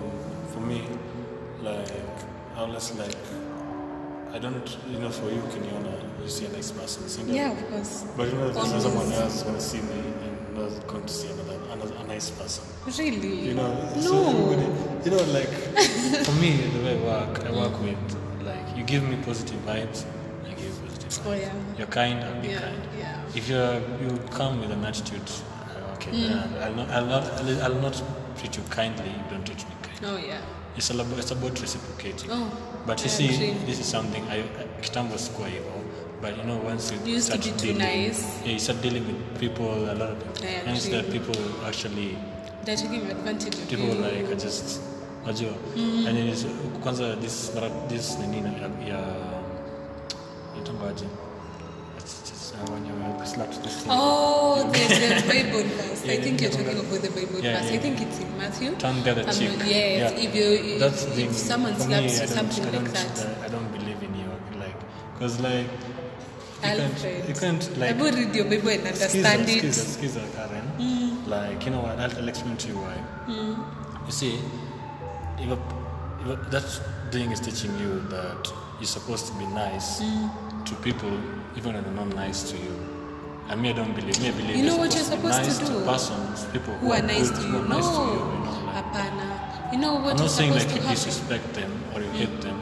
for 0.54 0.60
me, 0.60 0.82
like, 1.62 1.92
I 2.56 2.60
always 2.60 2.92
like, 2.96 3.16
I 4.34 4.40
don't, 4.40 4.78
you 4.90 5.00
know, 5.00 5.10
for 5.10 5.30
you, 5.30 5.42
Kenyana, 5.42 5.94
you 6.24 6.30
see 6.30 6.46
an 6.46 6.54
next 6.54 6.72
person, 6.72 7.08
see 7.10 7.24
that? 7.24 7.34
yeah 7.34 7.52
of 7.52 7.70
course 7.70 8.06
But 8.16 8.28
you 8.30 8.36
know, 8.36 8.46
there's 8.50 8.58
Always. 8.58 8.84
someone 8.84 9.12
else 9.12 9.36
is 9.36 9.44
going 9.44 9.56
to 9.56 9.62
see 9.62 9.82
me 9.82 10.00
and 10.24 10.56
never 10.56 10.70
going 10.88 11.06
to 11.06 11.14
see 11.14 11.30
another, 11.32 11.60
another 11.74 11.96
a 12.00 12.08
nice 12.08 12.30
person. 12.32 12.64
Really? 12.86 13.48
You 13.50 13.54
know, 13.56 13.74
no. 13.96 14.02
so 14.02 14.30
everybody, 14.30 14.68
you 15.06 15.12
know, 15.12 15.24
like 15.34 15.50
for 16.26 16.32
me, 16.34 16.52
the 16.76 16.80
way 16.86 16.98
I 16.98 17.04
work, 17.04 17.46
I 17.46 17.52
work 17.52 17.82
with 17.82 17.98
like 18.46 18.78
you 18.78 18.84
give 18.84 19.04
me 19.04 19.18
positive 19.26 19.60
vibes, 19.66 20.06
I 20.46 20.50
give 20.54 20.64
you 20.66 20.72
positive 20.88 21.10
vibes. 21.10 21.22
Oh, 21.28 21.34
yeah. 21.34 21.54
You're 21.78 21.88
kind, 21.88 22.24
I'll 22.24 22.42
be 22.42 22.50
Yeah, 22.50 22.60
kind. 22.62 22.82
yeah. 22.98 23.22
If 23.36 23.50
you're 23.50 23.74
you 24.02 24.18
come 24.32 24.62
with 24.62 24.72
an 24.72 24.84
attitude, 24.86 25.22
uh, 25.30 25.94
okay, 25.96 26.12
Mm. 26.12 26.62
I'll 26.64 26.74
not, 26.76 26.90
I'll 26.90 27.06
not, 27.06 27.24
I'll, 27.34 27.64
I'll 27.64 27.82
not 27.82 28.02
treat 28.38 28.56
you 28.56 28.64
kindly. 28.70 29.10
You 29.10 29.24
don't 29.30 29.46
treat 29.46 29.60
me 29.60 29.64
kindly. 29.72 29.81
Oh, 30.04 30.18
yeah. 30.28 30.42
It's 30.78 30.90
about, 30.92 31.18
it's 31.20 31.32
about 31.32 31.60
reciprocating. 31.62 32.32
Oh, 32.32 32.48
But 32.88 33.04
you 33.04 33.10
see, 33.10 33.26
agree. 33.26 33.54
this 33.66 33.80
is 33.80 33.92
something 33.92 34.24
I 34.32 34.44
kitambo 34.82 35.18
sikuwa 35.18 35.48
hivyo. 35.48 35.72
But 36.22 36.38
you 36.38 36.44
know, 36.44 36.60
once 36.68 36.92
you, 36.94 37.00
You 37.06 37.18
used 37.18 37.32
to 37.32 37.38
start 37.42 37.58
be 37.62 37.68
dealing, 37.68 38.04
nice. 38.06 38.24
yeah, 38.44 38.54
you 38.54 38.60
start 38.60 38.82
dealing 38.82 39.04
with 39.08 39.40
people, 39.40 39.66
a 39.90 39.94
lot 39.96 40.12
of 40.12 40.18
people, 40.18 40.48
I 40.48 40.70
and 40.70 40.78
that 40.92 41.12
people 41.12 41.36
actually 41.68 42.18
They're 42.64 42.78
taking 42.78 43.10
advantage 43.12 43.56
of 43.56 43.68
people 43.70 43.86
you. 43.88 44.02
like 44.02 44.32
are 44.32 44.36
just 44.36 44.82
najua 45.26 45.50
mm-hmm. 45.76 46.08
and 46.08 46.18
then 46.18 46.28
it's, 46.28 46.46
kwanza 46.84 47.16
this 47.16 47.52
this 47.90 48.18
nini 48.20 48.38
ya- 48.88 49.32
ya 52.68 52.74
uh, 52.74 53.26
itangaje 53.26 53.72
Oh, 53.90 54.64
the, 54.72 54.80
the 54.80 55.22
Bible 55.28 55.64
verse. 55.64 56.04
I 56.06 56.18
think 56.22 56.42
you're 56.42 56.52
talking 56.52 56.80
about 56.80 57.02
the 57.02 57.10
Bible 57.10 57.42
verse. 57.42 57.72
I 57.72 57.78
think 57.78 58.02
it's 58.02 58.20
in 58.20 58.38
Matthew. 58.38 58.76
turn 58.76 59.04
the 59.04 59.12
other 59.12 59.24
Um, 59.24 59.32
cheek 59.32 59.60
yes, 59.66 60.14
if 60.18 60.36
you- 60.36 60.74
if- 60.74 60.80
That's 60.80 61.04
if 61.04 61.10
the 61.10 61.16
thing. 61.16 61.34
someone 61.34 61.76
slaps 61.80 62.22
you, 62.22 62.28
something 62.28 62.66
like 62.74 62.92
that. 62.94 63.28
I 63.46 63.50
don't 63.50 63.72
believe 63.72 64.02
in 64.04 64.14
you 64.16 64.30
like 64.60 64.76
because 65.14 65.40
like 65.42 65.68
you 66.64 66.78
can't, 66.78 67.28
you 67.30 67.34
can't 67.36 67.78
like 67.78 67.96
I 67.96 68.02
will 68.02 68.14
read 68.14 68.36
your 68.36 68.46
Bible 68.46 68.70
and 68.70 68.88
understand 68.88 69.48
Skiza, 69.48 69.58
it. 69.58 69.74
skiza, 69.74 69.84
skiza, 69.98 70.22
Karen. 70.36 70.66
Mm. 70.80 71.28
Like, 71.28 71.66
you 71.66 71.72
know 71.72 71.82
what? 71.82 71.98
I'll, 72.00 72.18
I'll 72.18 72.30
explain 72.30 72.58
to 72.58 72.68
you 72.68 72.76
why. 72.78 72.98
Mm. 73.28 73.58
You 74.06 74.12
see, 74.12 74.40
if, 75.40 75.50
a, 75.50 75.58
if 76.22 76.28
a, 76.28 76.50
that 76.52 76.68
thing 77.12 77.32
is 77.32 77.40
teaching 77.40 77.74
you 77.80 78.00
that 78.10 78.42
you're 78.80 78.88
supposed 78.88 79.28
to 79.28 79.34
be 79.40 79.46
nice 79.48 80.02
mm. 80.02 80.30
To 80.72 80.76
people, 80.82 81.12
even 81.58 81.74
when 81.74 81.84
they're 81.84 81.94
not 81.94 82.16
nice 82.16 82.50
to 82.52 82.58
you. 82.58 82.74
I 83.50 83.56
mean, 83.56 83.74
I 83.74 83.76
don't 83.76 83.94
believe. 83.94 84.20
Me, 84.22 84.30
I 84.30 84.32
believe 84.32 84.56
You 84.56 84.64
know 84.64 84.78
what 84.78 84.94
you're 84.96 85.04
supposed 85.04 85.44
nice 85.44 85.58
to 85.60 85.66
do. 85.66 85.80
To 85.80 85.86
persons, 85.86 86.46
people 86.54 86.74
who, 86.76 86.88
Who 86.88 86.94
are 86.94 87.02
nice 87.02 87.30
good, 87.30 87.42
to 87.42 87.48
you? 87.48 87.60
No. 87.68 87.76
nice 87.76 87.88
to 87.88 88.04
you. 88.16 88.22
No, 88.48 88.54
Hapana. 88.72 89.74
You 89.74 89.80
know 89.80 89.94
what 89.96 90.14
I'm 90.16 90.18
not 90.18 90.32
saying 90.32 90.54
like 90.54 90.70
you 90.74 90.82
disrespect 90.82 91.54
them 91.54 91.72
or 91.94 92.02
you 92.02 92.10
hate 92.12 92.42
them, 92.42 92.58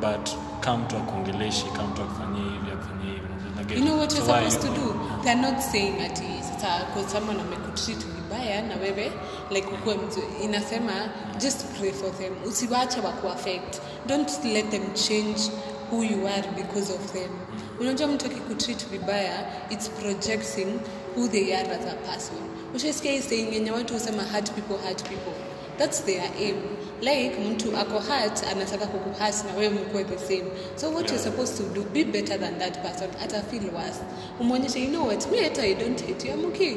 but 0.00 0.24
come 0.62 0.86
to 0.88 0.96
akuongeleshi, 0.96 1.68
come 1.74 1.92
to 1.94 2.02
akufanyie 2.02 2.50
hivi, 2.52 2.70
akufanyie 2.72 3.12
hivi. 3.14 3.76
You 3.76 3.84
know 3.84 3.96
what 3.96 4.10
so 4.12 4.18
you're 4.18 4.26
why 4.28 4.48
supposed 4.48 4.66
to 4.68 4.74
do. 4.80 4.86
Yeah. 4.94 5.20
They're 5.24 5.42
not 5.42 5.62
saying 5.62 6.00
ati 6.02 6.42
sasa 6.42 6.84
kwa 6.92 7.08
someone 7.08 7.40
amekutreat 7.40 7.98
vibaya 8.04 8.62
na 8.62 8.76
wewe 8.76 9.12
like 9.50 9.66
ukuwe 9.68 9.96
mzuri. 9.96 10.26
Inasema 10.42 10.92
just 11.40 11.66
pray 11.78 11.92
for 11.92 12.10
them. 12.18 12.32
Usiwache 12.46 13.00
waku 13.00 13.28
affect. 13.28 13.80
Don't 14.06 14.30
let 14.44 14.70
them 14.70 14.94
change 14.94 15.50
who 15.92 16.02
you 16.02 16.26
are 16.26 16.42
because 16.56 16.90
of 16.90 17.12
them. 17.12 17.30
Unajua 17.80 18.06
mtu 18.08 18.26
akikutreat 18.26 18.86
vibaya, 18.90 19.46
it's 19.70 19.88
projecting 19.88 20.80
who 21.16 21.28
they 21.28 21.54
are 21.54 21.70
as 21.70 21.86
a 21.86 21.96
person. 21.96 22.36
Ushaisikia 22.74 23.12
hii 23.12 23.20
saying 23.22 23.52
yenye 23.52 23.70
watu 23.70 23.94
husema 23.94 24.22
hurt 24.22 24.50
people 24.50 24.88
hurt 24.88 25.02
people. 25.02 25.32
That's 25.78 26.04
their 26.04 26.22
aim. 26.40 26.56
Like 27.00 27.32
mtu 27.50 27.76
ako 27.76 27.98
hurt 27.98 28.42
anataka 28.52 28.86
kukuhurt 28.86 29.44
na 29.44 29.54
wewe 29.58 29.74
mkuwe 29.74 30.04
the 30.04 30.18
same. 30.18 30.44
So 30.76 30.90
what 30.90 31.08
you're 31.10 31.24
supposed 31.24 31.56
to 31.56 31.62
do, 31.74 31.82
be 31.92 32.04
better 32.04 32.40
than 32.40 32.58
that 32.58 32.82
person. 32.82 33.10
Ata 33.24 33.42
feel 33.42 33.70
worse. 33.74 34.00
Umwonyeshe, 34.40 34.80
you 34.80 34.88
know 34.90 35.06
what, 35.06 35.30
me 35.30 35.42
hata 35.42 35.62
I 35.62 35.74
don't 35.74 36.00
hate 36.00 36.28
you, 36.28 36.34
I'm 36.34 36.44
okay. 36.46 36.76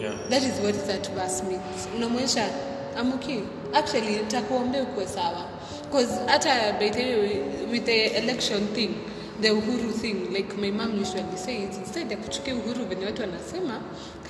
Yeah. 0.00 0.28
That 0.28 0.42
is 0.42 0.60
what 0.60 0.86
that 0.86 1.06
verse 1.14 1.42
means. 1.42 1.88
Unamwonyesha, 1.96 2.50
I'm 2.98 3.12
okay. 3.12 3.40
Actually, 3.74 4.16
nitakuombea 4.16 4.82
ukuwe 4.82 5.06
sawa. 5.06 5.44
Because 5.84 6.12
hata 6.26 6.72
by 6.78 6.90
the 6.90 7.04
way, 7.04 7.42
with 7.70 7.84
the 7.86 8.16
election 8.18 8.66
thing, 8.74 8.94
the 9.40 9.48
uhuru 9.48 9.92
thing, 9.92 10.32
like 10.32 10.56
my 10.58 10.70
mom 10.70 10.98
usually 10.98 11.36
says, 11.36 11.76
instead 11.78 12.10
ya 12.10 12.16
kuchukia 12.16 12.54
uhuru 12.54 12.86
venye 12.86 13.06
watu 13.06 13.20
wanasema, 13.22 13.80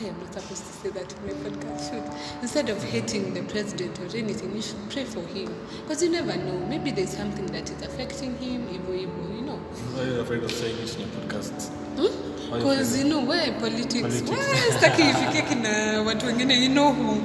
hey, 0.00 0.08
I'm 0.08 0.18
not 0.20 0.34
supposed 0.34 0.64
to 0.66 0.72
say 0.82 0.90
that 0.90 1.12
in 1.12 1.26
my 1.26 1.32
podcast 1.32 1.90
shoot. 1.90 2.02
Instead 2.42 2.70
of 2.70 2.84
hating 2.92 3.34
the 3.34 3.42
president 3.42 3.98
or 3.98 4.16
anything, 4.18 4.56
you 4.56 4.62
should 4.62 4.88
pray 4.90 5.04
for 5.04 5.22
him. 5.34 5.48
Because 5.82 6.04
you 6.04 6.10
never 6.10 6.36
know, 6.36 6.58
maybe 6.68 6.90
there's 6.90 7.16
something 7.16 7.46
that 7.46 7.70
is 7.70 7.82
affecting 7.82 8.36
him, 8.38 8.66
hivyo 8.68 8.94
hivyo, 8.94 9.36
you 9.36 9.42
know. 9.46 9.58
Why 9.94 10.02
are 10.02 10.14
you 10.14 10.20
afraid 10.20 10.42
of 10.44 10.52
saying 10.52 10.76
it 10.84 10.94
in 10.94 11.00
your 11.00 11.08
podcast? 11.10 11.70
You 11.98 12.58
Because 12.58 12.90
afraid 12.92 13.04
you 13.04 13.10
know 13.10 13.24
where 13.24 13.52
politics, 13.60 14.22
Politics. 14.22 14.76
staki 14.78 15.02
ifike 15.02 15.42
kina 15.42 16.02
watu 16.02 16.26
wengine 16.26 16.54
you 16.62 16.68
know 16.68 16.92
who 16.92 17.16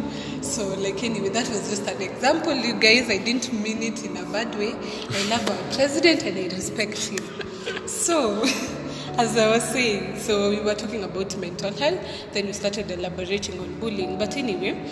so 0.41 0.67
like 0.75 1.03
anyway 1.03 1.29
that 1.29 1.47
was 1.49 1.69
just 1.69 1.87
an 1.87 2.01
example. 2.01 2.53
You 2.53 2.73
guys 2.73 3.09
I 3.09 3.17
didn't 3.17 3.53
mean 3.53 3.83
it 3.83 4.03
in 4.03 4.17
a 4.17 4.25
bad 4.25 4.53
way. 4.55 4.73
I 4.73 5.29
love 5.29 5.49
our 5.49 5.73
president 5.73 6.23
and 6.23 6.37
I 6.37 6.55
respect 6.55 6.97
him. 6.97 7.87
So 7.87 8.43
as 9.17 9.37
I 9.37 9.49
was 9.49 9.63
saying 9.63 10.19
so 10.19 10.49
we 10.49 10.59
were 10.59 10.73
talking 10.75 11.03
about 11.03 11.35
mental 11.37 11.71
health. 11.73 11.99
Then 12.33 12.47
we 12.47 12.53
started 12.53 12.89
elaborating 12.89 13.59
on 13.59 13.79
bullying. 13.79 14.17
But 14.17 14.35
anyway 14.35 14.83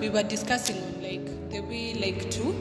we 0.00 0.08
were 0.08 0.22
discussing 0.22 0.76
on 0.82 1.02
like 1.02 1.50
the 1.50 1.60
way 1.60 1.94
like 1.94 2.30
to 2.32 2.54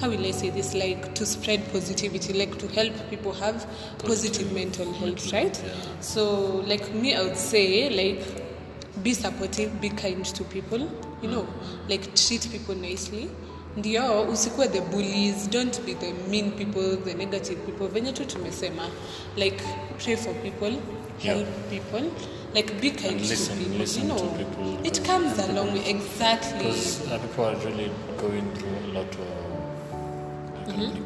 how 0.00 0.08
will 0.08 0.24
I 0.24 0.30
say 0.30 0.48
this? 0.48 0.74
Like 0.74 1.14
to 1.16 1.26
spread 1.26 1.70
positivity, 1.72 2.32
like 2.32 2.56
to 2.58 2.68
help 2.68 2.94
people 3.10 3.32
have 3.34 3.66
positive 3.98 4.50
mental 4.50 4.90
health, 4.94 5.30
right? 5.30 5.62
yeah. 5.62 5.72
So, 6.00 6.62
like 6.66 6.90
me, 6.94 7.14
I 7.14 7.22
would 7.22 7.36
say, 7.36 7.90
like 7.90 9.02
be 9.02 9.12
supportive, 9.12 9.78
be 9.78 9.90
kind 9.90 10.24
to 10.24 10.44
people, 10.44 10.88
you 11.22 11.28
know, 11.30 11.46
like 11.88 12.14
treat 12.14 12.48
people 12.48 12.74
nicely. 12.74 13.28
Ndio 13.76 14.22
usikuwe 14.22 14.68
the 14.68 14.80
bullies, 14.80 15.50
don't 15.50 15.80
be 15.86 15.94
the 15.94 16.12
mean 16.30 16.50
people, 16.50 16.96
the 16.96 17.14
negative 17.14 17.56
people. 17.66 17.88
Venye 17.88 18.12
tu 18.12 18.24
tumesema, 18.24 18.82
like 19.36 19.62
pray 20.04 20.16
for 20.16 20.34
people, 20.34 20.72
Yeah. 21.24 21.36
help 21.36 21.48
people, 21.70 22.02
like 22.54 22.74
be 22.80 22.90
kind 22.90 23.06
And 23.06 23.20
listen- 23.20 23.58
to 23.58 23.64
people. 23.64 23.78
listen 23.78 24.08
you 24.08 24.14
to 24.16 24.24
know, 24.24 24.32
people. 24.32 24.86
it 24.86 25.00
comes 25.06 25.38
along 25.38 25.76
exactly. 25.86 26.58
Because 26.58 27.00
uh, 27.06 27.18
people 27.18 27.44
are 27.44 27.56
really 27.64 27.90
going 28.20 28.44
through 28.54 28.90
a 28.90 28.98
lot 28.98 29.12
of 29.14 29.26
Mm-hmm. 30.66 31.04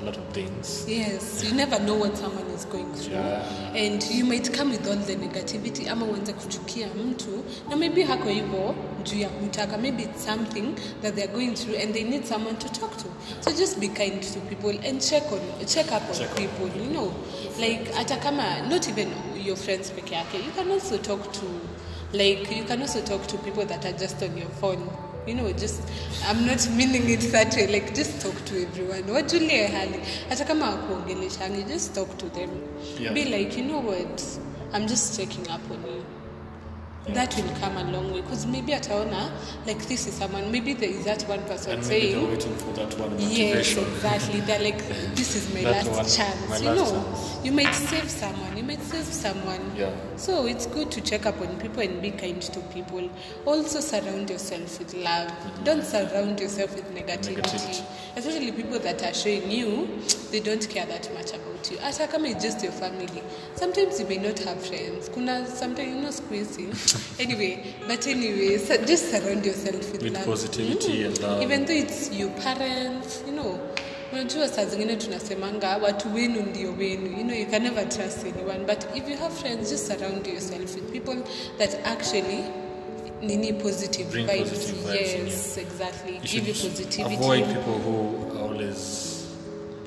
A 0.00 0.04
lot 0.04 0.16
of 0.16 0.24
things. 0.32 0.84
Yes, 0.88 1.44
you 1.44 1.54
never 1.54 1.78
know 1.80 1.94
what 1.94 2.16
someone 2.16 2.46
is 2.46 2.64
going 2.64 2.92
through. 2.94 3.14
Yeah. 3.14 3.74
And 3.74 4.02
you 4.10 4.24
might 4.24 4.52
come 4.52 4.70
with 4.70 4.86
all 4.88 4.96
the 4.96 5.16
negativity 5.16 5.88
ama 5.88 6.06
uanze 6.06 6.32
kuchukia 6.32 6.88
mtu 6.88 7.44
na 7.70 7.76
maybe 7.76 8.02
hako 8.02 8.28
hivyo 8.28 8.74
juu 9.04 9.18
ya 9.18 9.28
kumtaka 9.28 9.78
maybe 9.78 10.02
it's 10.02 10.24
something 10.24 10.74
that 11.02 11.14
they're 11.14 11.32
going 11.32 11.54
through 11.54 11.78
and 11.82 11.94
they 11.94 12.04
need 12.04 12.24
someone 12.24 12.56
to 12.56 12.68
talk 12.68 12.96
to. 12.96 13.04
So 13.40 13.50
just 13.50 13.78
be 13.78 13.88
kind 13.88 14.22
to 14.34 14.40
people 14.40 14.88
and 14.88 15.00
check 15.10 15.32
on 15.32 15.66
check 15.66 15.86
up 15.86 16.02
on 16.10 16.16
Check 16.18 16.30
on 16.30 16.36
people, 16.36 16.82
you 16.82 16.90
know. 16.90 17.12
Like 17.58 17.92
hata 17.94 18.16
kama 18.16 18.68
not 18.68 18.88
even 18.88 19.08
your 19.44 19.56
friends 19.56 19.90
peke 19.90 20.14
yake. 20.14 20.44
You 20.46 20.52
can 20.52 20.70
also 20.70 20.98
talk 20.98 21.32
to 21.32 21.46
like 22.12 22.56
you 22.56 22.64
can 22.64 22.82
also 22.82 23.00
talk 23.02 23.26
to 23.26 23.38
people 23.38 23.64
that 23.66 23.84
are 23.84 23.98
just 23.98 24.22
on 24.22 24.36
your 24.38 24.50
phone 24.60 24.88
you 25.30 25.36
know 25.36 25.52
just 25.52 25.80
i'm 26.28 26.46
not 26.46 26.68
meaning 26.78 27.08
it 27.10 27.20
that 27.32 27.54
way 27.56 27.66
like 27.66 27.94
just 27.94 28.20
talk 28.22 28.44
to 28.44 28.62
everyone. 28.62 29.10
Wajulie 29.10 29.66
hali 29.66 30.00
hata 30.28 30.44
kama 30.44 30.70
wakuongeleshangi 30.70 31.62
just 31.62 31.94
talk 31.94 32.16
to 32.18 32.26
them. 32.28 32.50
Yeah. 33.00 33.14
be 33.14 33.24
like 33.24 33.60
you 33.60 33.64
know 33.66 33.80
what? 33.90 34.22
I'm 34.72 34.86
just 34.86 35.16
checking 35.16 35.46
up 35.54 35.70
on 35.70 35.82
you 35.94 36.19
that 37.14 37.34
will 37.36 37.54
come 37.60 37.76
a 37.76 37.84
long 37.92 38.12
way 38.12 38.20
because 38.20 38.46
maybe 38.46 38.72
ataona 38.72 39.30
like 39.66 39.86
this 39.88 40.06
is 40.06 40.14
someone 40.14 40.50
maybe 40.52 40.74
there 40.74 40.90
is 40.90 41.04
that 41.04 41.22
one 41.28 41.42
person 41.44 41.72
And 41.78 41.88
maybe 41.88 42.12
they're 42.12 42.14
saying 42.14 42.28
waiting 42.30 42.56
for 42.56 42.72
that 42.72 42.98
one 42.98 43.10
Yes, 43.18 43.76
exactly. 43.76 44.40
They're 44.40 44.58
like, 44.62 44.78
this 45.14 45.36
is 45.36 45.52
my 45.54 45.62
last 45.70 45.88
one, 45.90 46.06
chance. 46.06 46.48
my 46.48 46.56
you 46.58 46.70
last 46.70 46.92
know, 46.92 47.02
chance. 47.02 47.44
you 47.44 47.52
might 47.52 47.72
save 47.74 48.10
someone. 48.10 48.56
You 48.56 48.62
might 48.64 48.80
save 48.82 49.04
someone. 49.04 49.60
Yeah. 49.76 49.90
So 50.16 50.46
it's 50.46 50.66
good 50.66 50.90
to 50.92 51.00
check 51.00 51.26
up 51.26 51.40
on 51.40 51.58
people 51.60 51.80
and 51.82 52.00
be 52.02 52.10
kind 52.10 52.40
to 52.42 52.60
people. 52.72 53.08
Also 53.46 53.80
surround 53.80 54.30
yourself 54.30 54.78
with 54.78 54.94
love. 54.94 55.28
Mm-hmm. 55.28 55.64
Don't 55.64 55.84
surround 55.84 56.40
yourself 56.40 56.74
with 56.74 56.88
negativity. 56.94 57.42
Negativity. 57.42 57.84
Especially 58.16 58.52
people 58.52 58.78
that 58.80 59.02
are 59.02 59.14
showing 59.14 59.50
you 59.50 59.88
they 60.30 60.40
don't 60.40 60.68
care 60.68 60.86
that 60.86 61.12
much 61.14 61.30
about 61.32 61.70
you. 61.70 61.78
Hata 61.78 62.06
kama 62.08 62.28
it's 62.28 62.42
just 62.44 62.62
your 62.62 62.72
family. 62.72 63.22
Sometimes 63.54 64.00
you 64.00 64.06
may 64.06 64.18
not 64.18 64.38
have 64.40 64.64
friends. 64.66 65.08
Kuna 65.08 65.46
sometimes 65.46 65.88
you 65.88 66.00
know 66.00 66.10
squeezing. 66.10 66.72
anyway, 67.18 67.58
but 67.88 68.06
anyway, 68.06 68.58
so 68.58 68.76
just 68.76 69.10
surround 69.10 69.46
yourself 69.46 69.92
with, 69.92 70.02
With 70.02 70.14
love. 70.14 70.24
positivity 70.26 71.04
and 71.04 71.14
mm. 71.16 71.22
love. 71.22 71.42
Even 71.42 71.66
though 71.66 71.72
it's 71.74 72.10
your 72.12 72.30
parents, 72.30 73.22
you 73.26 73.32
know. 73.32 73.58
Unajua 74.12 74.48
saa 74.48 74.64
zingine 74.66 74.96
tunasemanga 74.96 75.76
watu 75.76 76.14
wenu 76.14 76.42
ndio 76.42 76.72
wenu 76.72 77.06
you 77.18 77.24
know 77.24 77.34
you 77.36 77.46
can 77.46 77.62
never 77.62 77.88
trust 77.88 78.18
anyone 78.26 78.58
but 78.66 78.84
if 78.96 79.08
you 79.08 79.16
have 79.16 79.34
friends 79.34 79.70
just 79.70 79.86
surround 79.86 80.26
yourself 80.26 80.74
with 80.74 80.92
people 80.92 81.16
that 81.58 81.86
actually 81.86 82.44
nini 83.22 83.52
positive 83.52 84.10
Bring 84.10 84.26
vibes, 84.26 84.50
positive 84.50 84.78
vibes 84.78 85.28
yes 85.28 85.58
exactly 85.58 86.14
You 86.14 86.20
give 86.20 86.48
you 86.48 86.54
positivity 86.70 87.02
avoid 87.14 87.44
people 87.46 87.78
who 87.78 88.38
always 88.38 89.09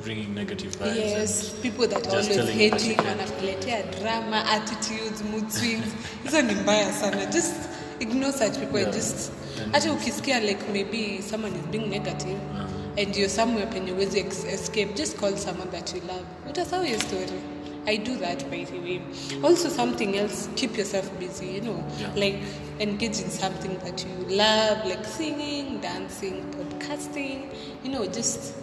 bringing 0.04 0.34
negative 0.36 0.76
vibes. 0.78 0.96
yes 0.96 1.50
people 1.62 1.88
that 1.88 2.08
are 2.08 2.12
always 2.18 2.38
you 2.38 2.46
hating 2.46 2.92
you 2.92 2.98
wanakuletea 2.98 3.84
drama 4.02 4.46
attitudes 4.46 5.24
mood 5.32 5.50
swings. 5.52 5.86
Hizo 6.24 6.42
ni 6.42 6.54
mbaya 6.56 6.94
sana. 6.94 7.26
Just 7.26 7.54
ignore 8.00 8.32
such 8.34 8.54
people 8.60 8.78
and 8.78 8.88
Yeah. 8.88 8.92
just 8.96 9.32
And- 9.64 9.72
hata 9.74 9.94
ukisikia 9.94 10.40
like 10.40 10.60
maybe 10.74 11.22
someone 11.30 11.56
is 11.60 11.66
being 11.72 11.88
negative 11.90 12.38
uh-huh. 12.56 13.04
and 13.04 13.16
you're 13.16 13.30
somewhere 13.30 13.66
penye 13.68 13.92
uwezi 13.92 14.20
ex- 14.20 14.54
escape 14.54 14.94
just 14.94 15.18
call 15.18 15.38
someone 15.38 15.72
that 15.72 15.94
you 15.96 16.02
love. 16.08 16.26
Utasahau 16.50 16.86
your 16.86 17.00
story. 17.00 17.40
I 17.86 17.98
do 17.98 18.16
that 18.16 18.46
by 18.50 18.66
the 18.66 18.80
way. 18.80 19.02
Also 19.44 19.70
something 19.70 20.16
else 20.18 20.50
keep 20.56 20.78
yourself 20.78 21.12
busy 21.20 21.46
you 21.56 21.62
know. 21.62 21.84
Yeah. 22.00 22.16
like 22.16 22.38
engage 22.80 23.20
in 23.22 23.30
something 23.30 23.78
that 23.84 24.06
you 24.06 24.36
love 24.38 24.86
like 24.90 25.06
singing 25.18 25.82
dancing 25.82 26.34
podcasting 26.58 27.40
you 27.84 27.92
know 27.92 28.06
just 28.06 28.54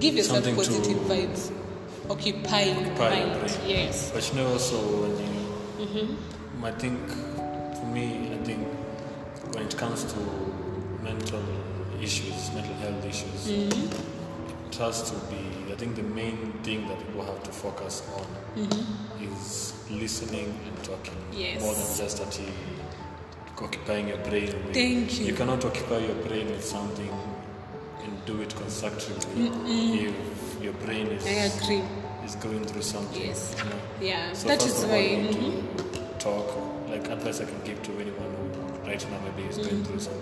give 0.00 0.14
yourself 0.14 0.44
Something 0.44 0.56
positive 0.56 0.96
vibes 1.08 1.52
occupy 2.10 2.62
your 2.64 2.76
Occupy 2.76 3.10
mind 3.10 3.40
brain. 3.40 3.60
yes 3.66 4.10
But 4.12 4.28
you 4.28 4.34
know, 4.40 4.52
also 4.52 4.76
when 5.02 5.10
you, 5.18 5.86
mm-hmm. 5.86 6.64
I 6.64 6.70
think 6.72 7.00
for 7.78 7.86
me, 7.86 8.30
I 8.32 8.36
think 8.44 8.66
when 9.54 9.64
it 9.66 9.76
comes 9.76 10.04
to 10.12 10.18
mental 11.02 11.42
issues, 12.00 12.52
mental 12.54 12.74
health 12.74 13.04
issues, 13.04 13.48
mm-hmm. 13.48 14.66
it 14.68 14.74
has 14.76 15.10
to 15.10 15.16
be. 15.30 15.72
I 15.72 15.76
think 15.76 15.96
the 15.96 16.02
main 16.02 16.52
thing 16.62 16.86
that 16.88 16.98
people 16.98 17.24
have 17.24 17.42
to 17.42 17.50
focus 17.52 18.02
on 18.16 18.26
mm-hmm. 18.64 19.24
is 19.32 19.74
listening 19.90 20.58
and 20.66 20.84
talking 20.84 21.16
Yes. 21.32 21.60
more 21.62 21.74
than 21.74 21.96
just 21.96 22.20
actually 22.22 22.52
occupying 23.58 24.08
your 24.08 24.18
brain. 24.18 24.46
With, 24.46 24.74
Thank 24.74 25.20
you. 25.20 25.26
You 25.26 25.34
cannot 25.34 25.64
occupy 25.64 25.98
your 25.98 26.16
brain 26.26 26.46
with 26.48 26.64
something 26.64 27.10
do 28.26 28.40
it 28.40 28.54
constructively 28.56 29.46
if 30.08 30.62
your 30.62 30.72
brain 30.84 31.06
is 31.08 31.26
i 31.26 31.30
agree 31.56 31.82
is 32.24 32.34
going 32.36 32.64
through 32.64 32.80
something. 32.82 33.20
Yes. 33.26 33.54
You 33.58 33.64
know? 33.70 33.80
yeah 34.00 34.32
So 34.32 34.48
that 34.48 34.62
first 34.62 34.76
is 34.76 34.82
of 34.84 34.90
all, 34.90 34.96
why 34.96 35.02
you 35.02 35.16
need 35.18 35.34
mhm. 35.34 35.92
to 35.92 36.18
talk. 36.18 36.48
Like 36.88 37.08
advice 37.10 37.40
I 37.42 37.44
can 37.44 37.60
give 37.64 37.82
to 37.82 37.92
anyone 38.00 38.30
who 38.38 38.88
right 38.88 39.04
now 39.10 39.18
maybe 39.26 39.46
is 39.48 39.58
going 39.58 39.84
through 39.84 40.00
some 40.00 40.14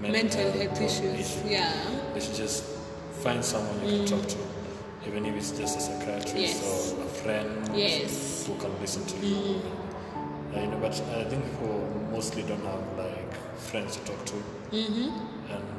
Mm. 0.00 0.10
mental 0.12 0.50
health 0.52 0.80
issues 0.80 1.20
issue. 1.20 1.48
yeah 1.48 1.72
They 2.14 2.20
should 2.20 2.34
just 2.34 2.64
find 3.22 3.44
someone 3.44 3.76
you 3.88 3.98
can 3.98 4.06
talk 4.06 4.26
to, 4.28 4.38
even 5.06 5.24
if 5.26 5.34
it's 5.36 5.52
just 5.52 5.78
a 5.78 5.80
psychiatrist 5.80 6.36
Yes. 6.36 6.92
or 6.98 7.02
a 7.04 7.08
friend 7.22 7.70
yes 7.76 8.44
who 8.46 8.54
can 8.56 8.72
listen 8.80 9.04
to 9.06 9.16
you. 9.26 9.60
Uh, 10.54 10.60
you 10.60 10.66
know, 10.68 10.78
but 10.78 10.94
I 11.20 11.24
think 11.30 11.44
people 11.50 11.78
mostly 12.12 12.42
don't 12.42 12.64
have 12.64 12.82
like 12.98 13.32
friends 13.56 13.96
to 13.96 14.04
talk 14.04 14.24
to. 14.26 14.36
mm-hmm. 14.72 15.10
And 15.54 15.73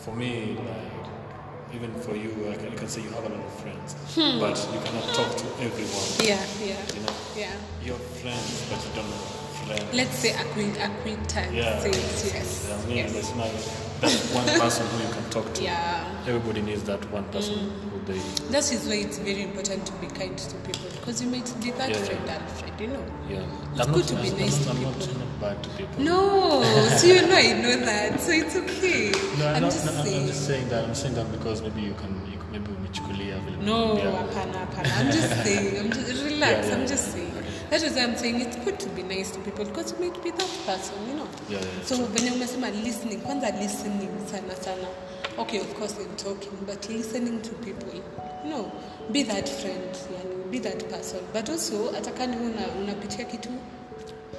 for 0.00 0.16
me, 0.16 0.56
like 0.66 1.74
even 1.74 1.92
for 2.00 2.16
you, 2.16 2.30
I 2.50 2.56
can, 2.56 2.72
you 2.72 2.78
can 2.78 2.88
say 2.88 3.02
you 3.02 3.10
have 3.10 3.24
a 3.24 3.28
lot 3.28 3.44
of 3.44 3.52
friends, 3.60 3.94
hmm. 4.14 4.40
but 4.40 4.56
you 4.72 4.80
cannot 4.80 5.14
talk 5.14 5.36
to 5.36 5.46
everyone. 5.62 6.08
yeah 6.24 6.40
yeah. 6.58 6.80
You 6.94 7.02
know, 7.04 7.14
yeah. 7.36 7.52
You 7.84 7.92
have 7.92 8.02
friends, 8.22 8.66
but 8.70 8.80
you 8.80 8.90
don't 8.96 9.04
have 9.04 9.40
friends. 9.66 9.94
let's 9.94 10.16
say 10.16 10.32
acquaint 10.32 10.76
acquaintance. 10.78 11.52
Yeah. 11.52 11.84
yes. 11.84 12.70
I 12.70 12.88
mean, 12.88 12.96
yes. 12.96 13.12
there's 13.12 13.34
not 13.36 13.52
that 14.00 14.12
one 14.34 14.46
person 14.58 14.86
who 14.86 15.06
you 15.06 15.12
can 15.12 15.30
talk 15.30 15.52
to. 15.54 15.62
yeah. 15.62 16.24
Everybody 16.26 16.62
needs 16.62 16.82
that 16.84 17.04
one 17.12 17.24
person 17.24 17.58
hmm. 17.58 17.88
who 17.90 17.99
That 18.06 18.72
is 18.72 18.86
why 18.88 18.94
it's 18.94 19.18
very 19.18 19.42
important 19.42 19.86
to 19.86 19.92
be 19.94 20.06
kind 20.08 20.36
to 20.36 20.56
people 20.66 20.88
because 20.98 21.22
you 21.22 21.28
might 21.28 21.46
be 21.62 21.70
that 21.72 21.90
Yeah. 21.90 21.96
friend, 21.96 22.28
Alfred, 22.30 22.80
you 22.80 22.86
know. 22.88 23.04
Yeah. 23.28 23.44
It's 23.72 23.80
I'm 23.86 23.92
good 23.92 24.04
not, 24.04 24.08
to 24.08 24.14
be 24.22 24.30
I'm, 24.30 24.38
nice 24.38 24.64
to 24.64 24.70
I'm 24.70 24.82
not, 24.82 24.98
people. 24.98 25.14
I'm 25.14 25.20
not 25.20 25.40
bad 25.40 25.62
to 25.64 25.70
people. 25.70 26.02
No, 26.02 26.62
so 26.96 27.06
you 27.06 27.22
know 27.26 27.36
I 27.36 27.52
know 27.60 27.76
that, 27.84 28.20
so 28.20 28.32
it's 28.32 28.56
okay. 28.56 29.12
No, 29.38 29.46
I'm 29.48 29.62
not- 29.62 29.72
just 29.72 29.84
no, 29.86 29.92
I'm 29.92 30.04
saying. 30.06 30.26
just 30.26 30.46
saying 30.46 30.68
that. 30.70 30.84
I'm 30.84 30.94
saying 30.94 31.14
that 31.14 31.30
because 31.32 31.62
maybe 31.62 31.82
you 31.82 31.94
can, 31.94 32.10
you 32.30 32.38
can 32.38 32.50
maybe 32.52 32.70
umechukulia 32.72 33.38
vile 33.44 33.62
No, 33.62 33.96
hapana, 33.96 34.66
hapana. 34.66 34.96
I'm 34.98 35.12
just 35.12 35.30
saying. 35.44 35.78
I'm 35.78 35.90
just 35.92 36.24
relax. 36.24 36.66
Yeah, 36.66 36.68
yeah, 36.68 36.74
I'm 36.82 36.86
just 36.88 37.12
saying. 37.12 37.32
That 37.70 37.82
is 37.82 37.94
why 37.94 38.02
I'm 38.02 38.16
saying 38.16 38.40
it's 38.40 38.56
good 38.64 38.80
to 38.80 38.88
be 38.90 39.02
nice 39.04 39.30
to 39.30 39.38
people 39.40 39.64
because 39.64 39.92
you 39.92 39.98
might 40.00 40.22
be 40.24 40.30
that 40.30 40.50
person, 40.66 40.94
you 41.08 41.14
know. 41.14 41.28
Yeah, 41.48 41.58
yeah, 41.60 41.84
So 41.84 41.96
when 41.98 42.32
umesema 42.32 42.70
listening, 42.82 43.20
kwanza 43.20 43.50
listening 43.60 44.08
sana 44.26 44.56
sana. 44.56 44.88
Okay, 45.38 45.58
of 45.58 45.74
course 45.74 45.96
I'm 45.98 46.16
talking, 46.16 46.56
but 46.66 46.88
listening 46.88 47.40
to 47.42 47.54
people, 47.56 47.94
you 47.94 48.50
know, 48.50 48.70
be 49.10 49.22
that 49.24 49.48
friend, 49.48 49.94
yani, 50.12 50.50
be 50.50 50.58
that 50.58 50.88
person. 50.90 51.20
But 51.32 51.48
also, 51.48 51.92
atakani 51.92 52.36
una 52.36 52.66
unapitia 52.78 53.24
kitu, 53.24 53.48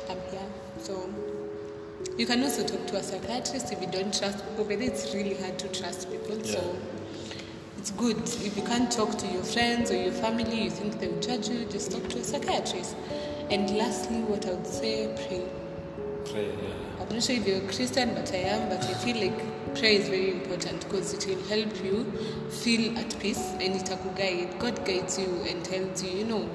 I'm 0.10 0.18
here. 0.30 0.42
So 0.82 1.10
you 2.18 2.26
can 2.26 2.44
also 2.44 2.66
talk 2.68 2.86
to 2.88 2.98
a 2.98 3.04
psychiatrist 3.04 3.72
if 3.72 3.82
you 3.82 3.88
don't 3.88 4.14
trust 4.18 4.46
people. 4.48 4.66
But 4.66 4.82
it's 4.82 5.14
really 5.14 5.36
hard 5.36 5.58
to 5.60 5.68
trust 5.70 6.12
people. 6.12 6.44
So 6.44 6.76
it's 7.78 7.92
good 7.92 8.18
if 8.18 8.56
you 8.56 8.64
can't 8.64 8.92
talk 8.92 9.18
to 9.18 9.28
your 9.28 9.44
friends 9.44 9.92
or 9.92 9.96
your 9.96 10.14
family, 10.14 10.64
you 10.66 10.70
think 10.70 11.00
they 11.00 11.08
will 11.08 11.20
judge 11.20 11.50
you, 11.50 11.66
just 11.66 11.92
talk 11.92 12.08
to 12.10 12.20
a 12.20 12.24
psychiatrist. 12.24 12.96
And 13.50 13.70
lastly, 13.76 14.22
what 14.24 14.46
I 14.46 14.54
would 14.54 14.68
say, 14.68 15.08
pray. 15.28 15.44
Pray, 16.32 16.48
yeah. 16.48 17.02
I'm 17.02 17.10
not 17.10 17.24
sure 17.24 17.36
if 17.36 17.48
you're 17.48 17.58
a 17.58 17.68
Christian, 17.68 18.14
but 18.14 18.32
I 18.34 18.38
am. 18.38 18.70
But 18.70 18.84
I 18.84 18.94
feel 18.94 19.18
like 19.18 19.61
prayer 19.76 20.00
is 20.00 20.08
very 20.10 20.32
important 20.32 20.84
because 20.84 21.14
it 21.14 21.26
will 21.28 21.44
help 21.48 21.84
you 21.84 22.04
feel 22.50 22.98
at 22.98 23.20
peace 23.20 23.54
and 23.60 23.76
it 23.76 23.90
will 23.90 24.12
guide. 24.14 24.60
God 24.60 24.86
guides 24.86 25.18
you 25.20 25.28
and 25.48 25.64
tells 25.64 26.04
you, 26.04 26.12
you 26.20 26.26
know, 26.26 26.50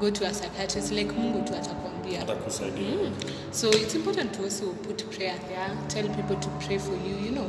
go 0.00 0.10
to 0.10 0.26
a 0.26 0.32
psychiatrist 0.34 0.92
like 0.92 1.08
Mungu 1.08 1.46
tu 1.46 1.54
atakwambia. 1.54 2.22
Atakusaidia. 2.22 2.94
Mm. 2.94 3.12
So 3.52 3.68
it's 3.70 3.94
important 3.94 4.32
to 4.34 4.44
also 4.44 4.72
put 4.72 5.10
prayer 5.10 5.38
there, 5.48 5.70
tell 5.88 6.08
people 6.14 6.36
to 6.36 6.48
pray 6.66 6.78
for 6.78 6.92
you, 7.06 7.16
you 7.24 7.30
know. 7.30 7.48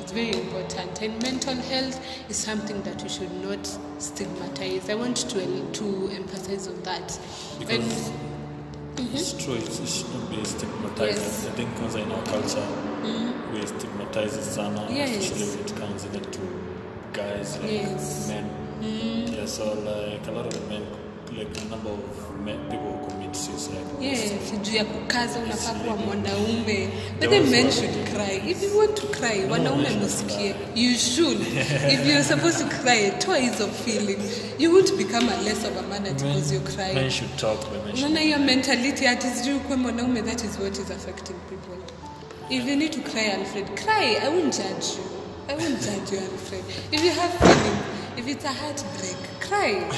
It's 0.00 0.12
very 0.12 0.30
important. 0.32 1.00
And 1.00 1.22
mental 1.22 1.54
health 1.54 2.00
is 2.28 2.36
something 2.36 2.82
that 2.82 3.02
we 3.02 3.08
should 3.08 3.32
not 3.42 3.66
stigmatize. 3.98 4.90
I 4.90 4.94
want 4.94 5.16
to, 5.30 5.72
to 5.72 6.10
emphasize 6.12 6.66
on 6.68 6.82
that. 6.82 7.18
Because 7.58 8.10
mm-hmm. 8.96 9.16
it's 9.16 9.32
true, 9.44 9.54
it, 9.54 9.68
it 9.68 9.88
shouldn't 9.88 10.30
be 10.30 10.44
stigmatized. 10.44 11.18
Yes. 11.18 11.46
I 11.46 11.50
think 11.50 11.74
because 11.74 11.94
in 11.94 12.10
our 12.10 12.22
culture, 12.24 12.66
mm-hmm. 13.02 13.31
We 13.52 13.66
stigmatize 13.66 14.36
it 14.36 14.44
sana, 14.44 14.86
Yes. 14.90 15.10
especially 15.10 15.46
when 15.50 15.60
it 15.66 15.74
comes 15.80 16.04
even 16.04 16.20
to 16.30 16.40
guys, 17.12 17.58
like 17.62 17.72
Yes. 17.72 18.28
men. 18.28 18.44
Mm. 18.82 19.34
Yeah, 19.36 19.46
so 19.46 19.64
like 19.64 20.26
a 20.28 20.32
lot 20.32 20.46
of 20.46 20.68
men, 20.68 20.82
like 21.38 21.56
a 21.62 21.68
number 21.70 21.90
of 21.90 22.44
men, 22.44 22.58
people 22.70 22.92
who 22.92 23.06
commit 23.08 23.36
suicide. 23.36 23.86
Yes, 24.00 24.32
juu 24.62 24.76
ya 24.76 24.84
kukaza 24.84 25.38
unafaa 25.38 25.72
kuwa 25.72 25.96
mwanaume. 25.96 26.88
But 27.20 27.20
There 27.20 27.28
the 27.30 27.40
was 27.40 27.50
men 27.50 27.70
should 27.72 27.94
cry. 28.14 28.50
If 28.50 28.62
you 28.62 28.78
want 28.78 28.94
to 28.94 29.06
cry 29.06 29.44
wanaume 29.50 29.82
men 29.82 29.92
should 29.92 30.02
musikie 30.02 30.54
you 30.74 30.94
should. 30.98 31.40
If 31.94 32.06
you're 32.06 32.24
supposed 32.24 32.58
to 32.58 32.76
cry 32.82 33.10
toa 33.18 33.36
hizo 33.36 33.68
feeling 33.84 34.18
you 34.58 34.72
won't 34.74 34.96
become 34.96 35.28
a 35.28 35.42
less 35.42 35.64
of 35.64 35.76
a 35.76 35.82
man 35.82 36.06
at 36.06 36.22
Men, 36.22 36.32
because 36.34 36.54
you 36.54 36.60
cry 36.60 36.94
men 36.94 37.10
should 37.10 37.36
talk, 37.36 37.60
but 37.60 37.72
men 37.86 37.96
should 37.96 37.98
unaona 37.98 38.20
hiyo 38.20 38.38
mentality 38.38 39.06
ati 39.06 39.26
sijui 39.28 39.58
kuwa 39.58 39.78
mwanaume 39.78 40.22
that 40.22 40.44
is 40.44 40.58
what 40.60 40.72
is 40.78 40.90
affecting 40.90 41.36
people 41.48 41.76
if 42.52 42.66
you 42.66 42.76
need 42.76 42.92
to 42.92 43.00
cry 43.00 43.28
alfred 43.28 43.66
cry. 43.76 44.18
I 44.20 44.28
won't 44.28 44.52
judge 44.52 44.96
you. 44.96 45.04
I 45.48 45.54
won't 45.56 45.80
judge 45.80 46.12
you 46.12 46.18
alfred. 46.18 46.64
If 46.92 47.02
you 47.02 47.10
have 47.10 47.32
feelings 47.40 47.92
if 48.18 48.28
it's 48.28 48.44
a 48.44 48.52
heartbreak 48.52 49.16
cry. 49.40 49.88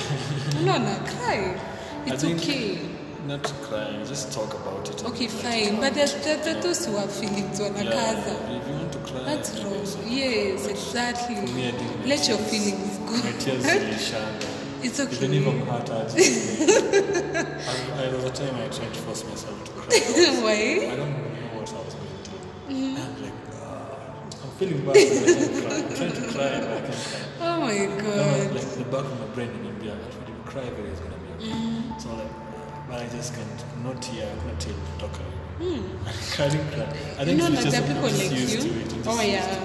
No, 0.64 0.78
no, 0.78 0.94
cry. 1.18 1.60
It's 2.06 2.22
okay. 2.22 2.78
Not 3.26 3.42
to 3.42 3.54
cry, 3.66 4.04
just 4.06 4.32
talk 4.32 4.54
about 4.54 4.88
it. 4.88 5.04
okay 5.04 5.26
fine. 5.26 5.80
But 5.80 5.94
there's, 5.94 6.14
there, 6.24 6.36
there 6.44 6.56
are 6.56 6.62
those 6.62 6.86
who 6.86 6.96
have 6.96 7.10
feelings 7.10 7.58
yeah, 7.58 7.70
wanakaza 7.70 8.34
if 8.56 8.68
you 8.68 8.74
want 8.74 8.92
to 8.92 8.98
cry, 8.98 9.22
that's 9.24 9.50
wrong. 9.60 9.86
Yes 10.06 10.66
exactly. 10.68 11.34
Me, 11.34 11.68
I 11.68 12.06
let 12.06 12.28
your 12.28 12.38
feelings 12.38 12.98
feelings 12.98 13.24
My 13.24 13.32
go 13.32 13.38
tears 13.40 13.64
it's 14.84 15.00
okay. 15.00 15.24
Even 15.24 15.34
if 15.34 15.46
I'm 15.48 15.66
hurt, 15.66 15.90
I, 15.90 16.02
I, 17.98 18.06
there 18.06 18.14
was 18.14 18.24
a 18.24 18.30
time 18.30 18.54
I 18.56 18.68
tried 18.68 18.92
to 18.92 19.00
force 19.00 19.24
myself 19.24 19.64
to 19.64 19.70
cry. 19.72 19.96
I 19.96 20.88
why 20.88 20.96
don't 20.96 21.23
feeling 24.58 24.84
bad, 24.84 24.96
I 24.96 25.00
can't 25.04 25.62
cry. 25.62 25.76
I'm 25.76 25.94
trying 25.96 26.12
to 26.12 26.22
cry, 26.32 26.60
but 26.60 26.72
I 26.72 26.80
can't 26.80 27.08
cry. 27.10 27.20
oh 27.40 27.60
my 27.60 27.86
god 28.02 28.48
I'm 28.48 28.54
like 28.54 28.70
the 28.82 28.84
back 28.84 29.04
of 29.04 29.20
my 29.20 29.26
brain 29.34 29.50
in 29.50 29.66
India, 29.66 29.96
if 30.08 30.28
you 30.28 30.34
cry, 30.44 30.62
everything's 30.62 31.00
gonna 31.00 31.16
be 31.18 31.28
okay. 31.34 31.52
Mm-hmm. 31.52 31.98
So 31.98 32.14
like, 32.14 32.30
but 32.88 33.00
I 33.02 33.08
just 33.08 33.34
can't. 33.34 33.64
Not 33.84 34.02
here. 34.02 34.26
Tell 34.58 34.72
the 34.72 34.98
doctor. 34.98 35.22
Hmm. 35.60 35.82
I 36.42 36.48
didn't 36.48 36.72
cry. 36.72 36.96
I 37.18 37.22
you 37.24 37.36
know 37.36 37.50
that 37.50 37.62
just, 37.64 37.70
there 37.70 37.82
are 37.82 37.84
I'm 37.84 37.94
people 37.94 38.10
like 38.10 38.30
you. 38.30 38.70
it. 38.70 39.06
Oh 39.06 39.20
yeah. 39.20 39.64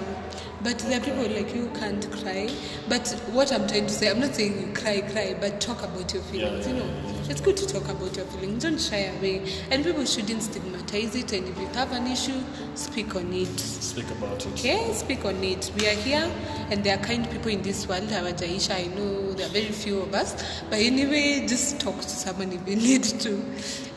But 0.62 0.80
there 0.80 0.99
are 0.99 1.04
people 1.04 1.23
like 1.23 1.56
you 1.56 1.67
who 1.67 1.80
can't 1.80 2.12
cry. 2.12 2.49
But 2.89 3.08
what 3.32 3.54
I'm 3.54 3.65
trying 3.65 3.88
to 3.88 3.93
say, 3.93 4.10
I'm 4.10 4.19
not 4.19 4.36
saying 4.36 4.60
you 4.60 4.73
cry, 4.73 4.99
cry, 5.02 5.38
but 5.39 5.62
talk 5.62 5.84
about 5.84 6.13
your 6.13 6.21
feelings. 6.23 6.67
Yeah, 6.67 6.73
you 6.73 6.80
know, 6.80 6.86
yeah, 6.86 7.12
yeah. 7.12 7.18
It's 7.30 7.42
good 7.42 7.56
to 7.58 7.68
talk 7.68 7.84
about 7.89 8.15
your 8.18 8.26
feelings. 8.26 8.63
Don't 8.63 8.80
shy 8.80 9.06
away. 9.18 9.42
And 9.72 9.84
people 9.84 10.04
shouldn't 10.06 10.42
stigmatize 10.44 11.15
it. 11.15 11.32
And 11.34 11.48
if 11.48 11.58
you 11.60 11.68
have 11.68 11.92
an 11.92 12.08
issue, 12.08 12.42
speak 12.76 13.15
on 13.15 13.32
it. 13.34 13.60
Speak 13.60 14.10
about 14.12 14.46
it. 14.46 14.54
Okay, 14.54 14.92
speak 14.94 15.26
on 15.26 15.44
it. 15.44 15.72
We 15.78 15.88
are 15.88 15.94
here, 15.96 16.30
and 16.72 16.84
there 16.84 16.98
are 16.98 17.04
kind 17.04 17.30
people 17.30 17.52
in 17.52 17.62
this 17.62 17.88
world. 17.88 18.04
Hawajaisha, 18.10 18.76
I 18.76 18.88
know 18.96 19.34
there 19.34 19.46
are 19.46 19.50
very 19.52 19.65
few 19.72 20.02
of 20.02 20.13
us. 20.13 20.34
But 20.70 20.80
anyway, 20.80 21.46
just 21.48 21.80
talk 21.80 22.00
to 22.02 22.10
someone 22.10 22.52
if 22.52 22.68
you 22.68 22.76
need 22.76 23.04
to. 23.04 23.42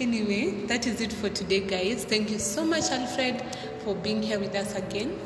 Anyway, 0.01 0.67
that 0.67 0.87
is 0.87 1.01
it 1.01 1.13
for 1.13 1.29
today, 1.31 1.61
guys. 1.61 2.05
Thank 2.05 2.31
you 2.31 2.39
so 2.39 2.65
much, 2.65 2.91
Alfred, 2.91 3.43
for 3.85 3.95
being 3.95 4.23
here 4.23 4.39
with 4.39 4.55
us 4.55 4.75
again. 4.75 5.19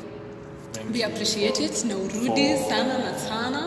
Thank 0.73 0.93
We 0.93 1.03
appreciate 1.03 1.59
it. 1.59 1.83
Na 1.85 1.95
urudi 1.95 2.57
for- 2.57 2.69
sana 2.69 2.97
na 2.99 3.17
sana. 3.17 3.61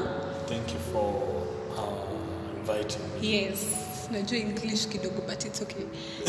Thank 0.47 0.73
you 0.73 0.79
for 0.93 1.47
uh, 1.77 2.59
inviting 2.59 3.03
me. 3.21 3.33
Yes. 3.43 3.90
Najua 4.13 4.39
english 4.39 4.87
kidogo 4.89 5.21
but 5.27 5.45
it's 5.45 5.63
okay. 5.63 5.85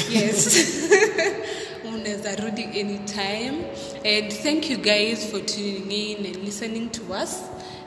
Yes. 0.10 0.58
Unaweza 1.94 2.36
rudi 2.36 2.64
anytime. 2.64 3.66
And 4.06 4.32
thank 4.44 4.70
you 4.70 4.78
guys 4.78 5.26
for 5.32 5.40
tuning 5.46 5.92
in 5.92 6.26
and 6.26 6.44
listening 6.46 6.90
to 6.92 7.02
us. 7.24 7.42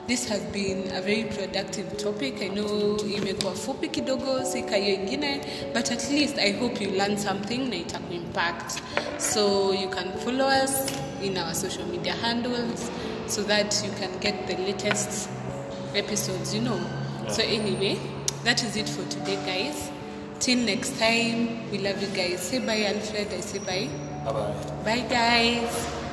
This 0.07 0.29
has 0.29 0.41
been 0.53 0.91
a 0.93 1.01
very 1.01 1.23
productive 1.23 1.97
topic. 1.97 2.41
I 2.41 2.49
know 2.49 2.97
imekuwa 3.17 3.53
fupi 3.53 3.89
kidogo 3.89 4.45
sika 4.45 4.75
hiyo 4.75 4.93
ingine 4.95 5.41
but 5.73 5.91
at 5.91 6.11
least 6.11 6.37
i 6.37 6.51
hope 6.53 6.83
you 6.83 6.91
learn 6.91 7.17
something 7.17 7.57
na 7.57 7.75
itakuimpact 7.75 8.79
so 9.17 9.73
you 9.73 9.89
can 9.89 10.11
follow 10.23 10.47
us 10.63 10.71
in 11.23 11.37
our 11.37 11.55
social 11.55 11.85
media 11.85 12.13
handles 12.13 12.91
so 13.27 13.43
that 13.43 13.75
you 13.85 13.91
can 13.99 14.19
get 14.19 14.47
the 14.47 14.57
latest 14.57 15.29
episodes 15.95 16.53
you 16.53 16.61
know. 16.61 16.79
So 17.29 17.41
anyway 17.41 17.97
that 18.45 18.63
is 18.63 18.75
it 18.77 18.87
for 18.87 19.03
today 19.09 19.35
guys. 19.45 19.91
Till 20.39 20.59
next 20.59 20.97
time 20.99 21.69
we 21.71 21.79
love 21.79 22.01
you 22.01 22.07
guys. 22.09 22.39
Say 22.41 22.59
bye 22.59 22.83
alfred. 22.83 23.33
I 23.33 23.41
say 23.41 23.59
bye. 23.59 23.89
Bye 24.23 24.31
bye. 24.31 24.73
bye 24.85 25.07
guys 25.09 26.04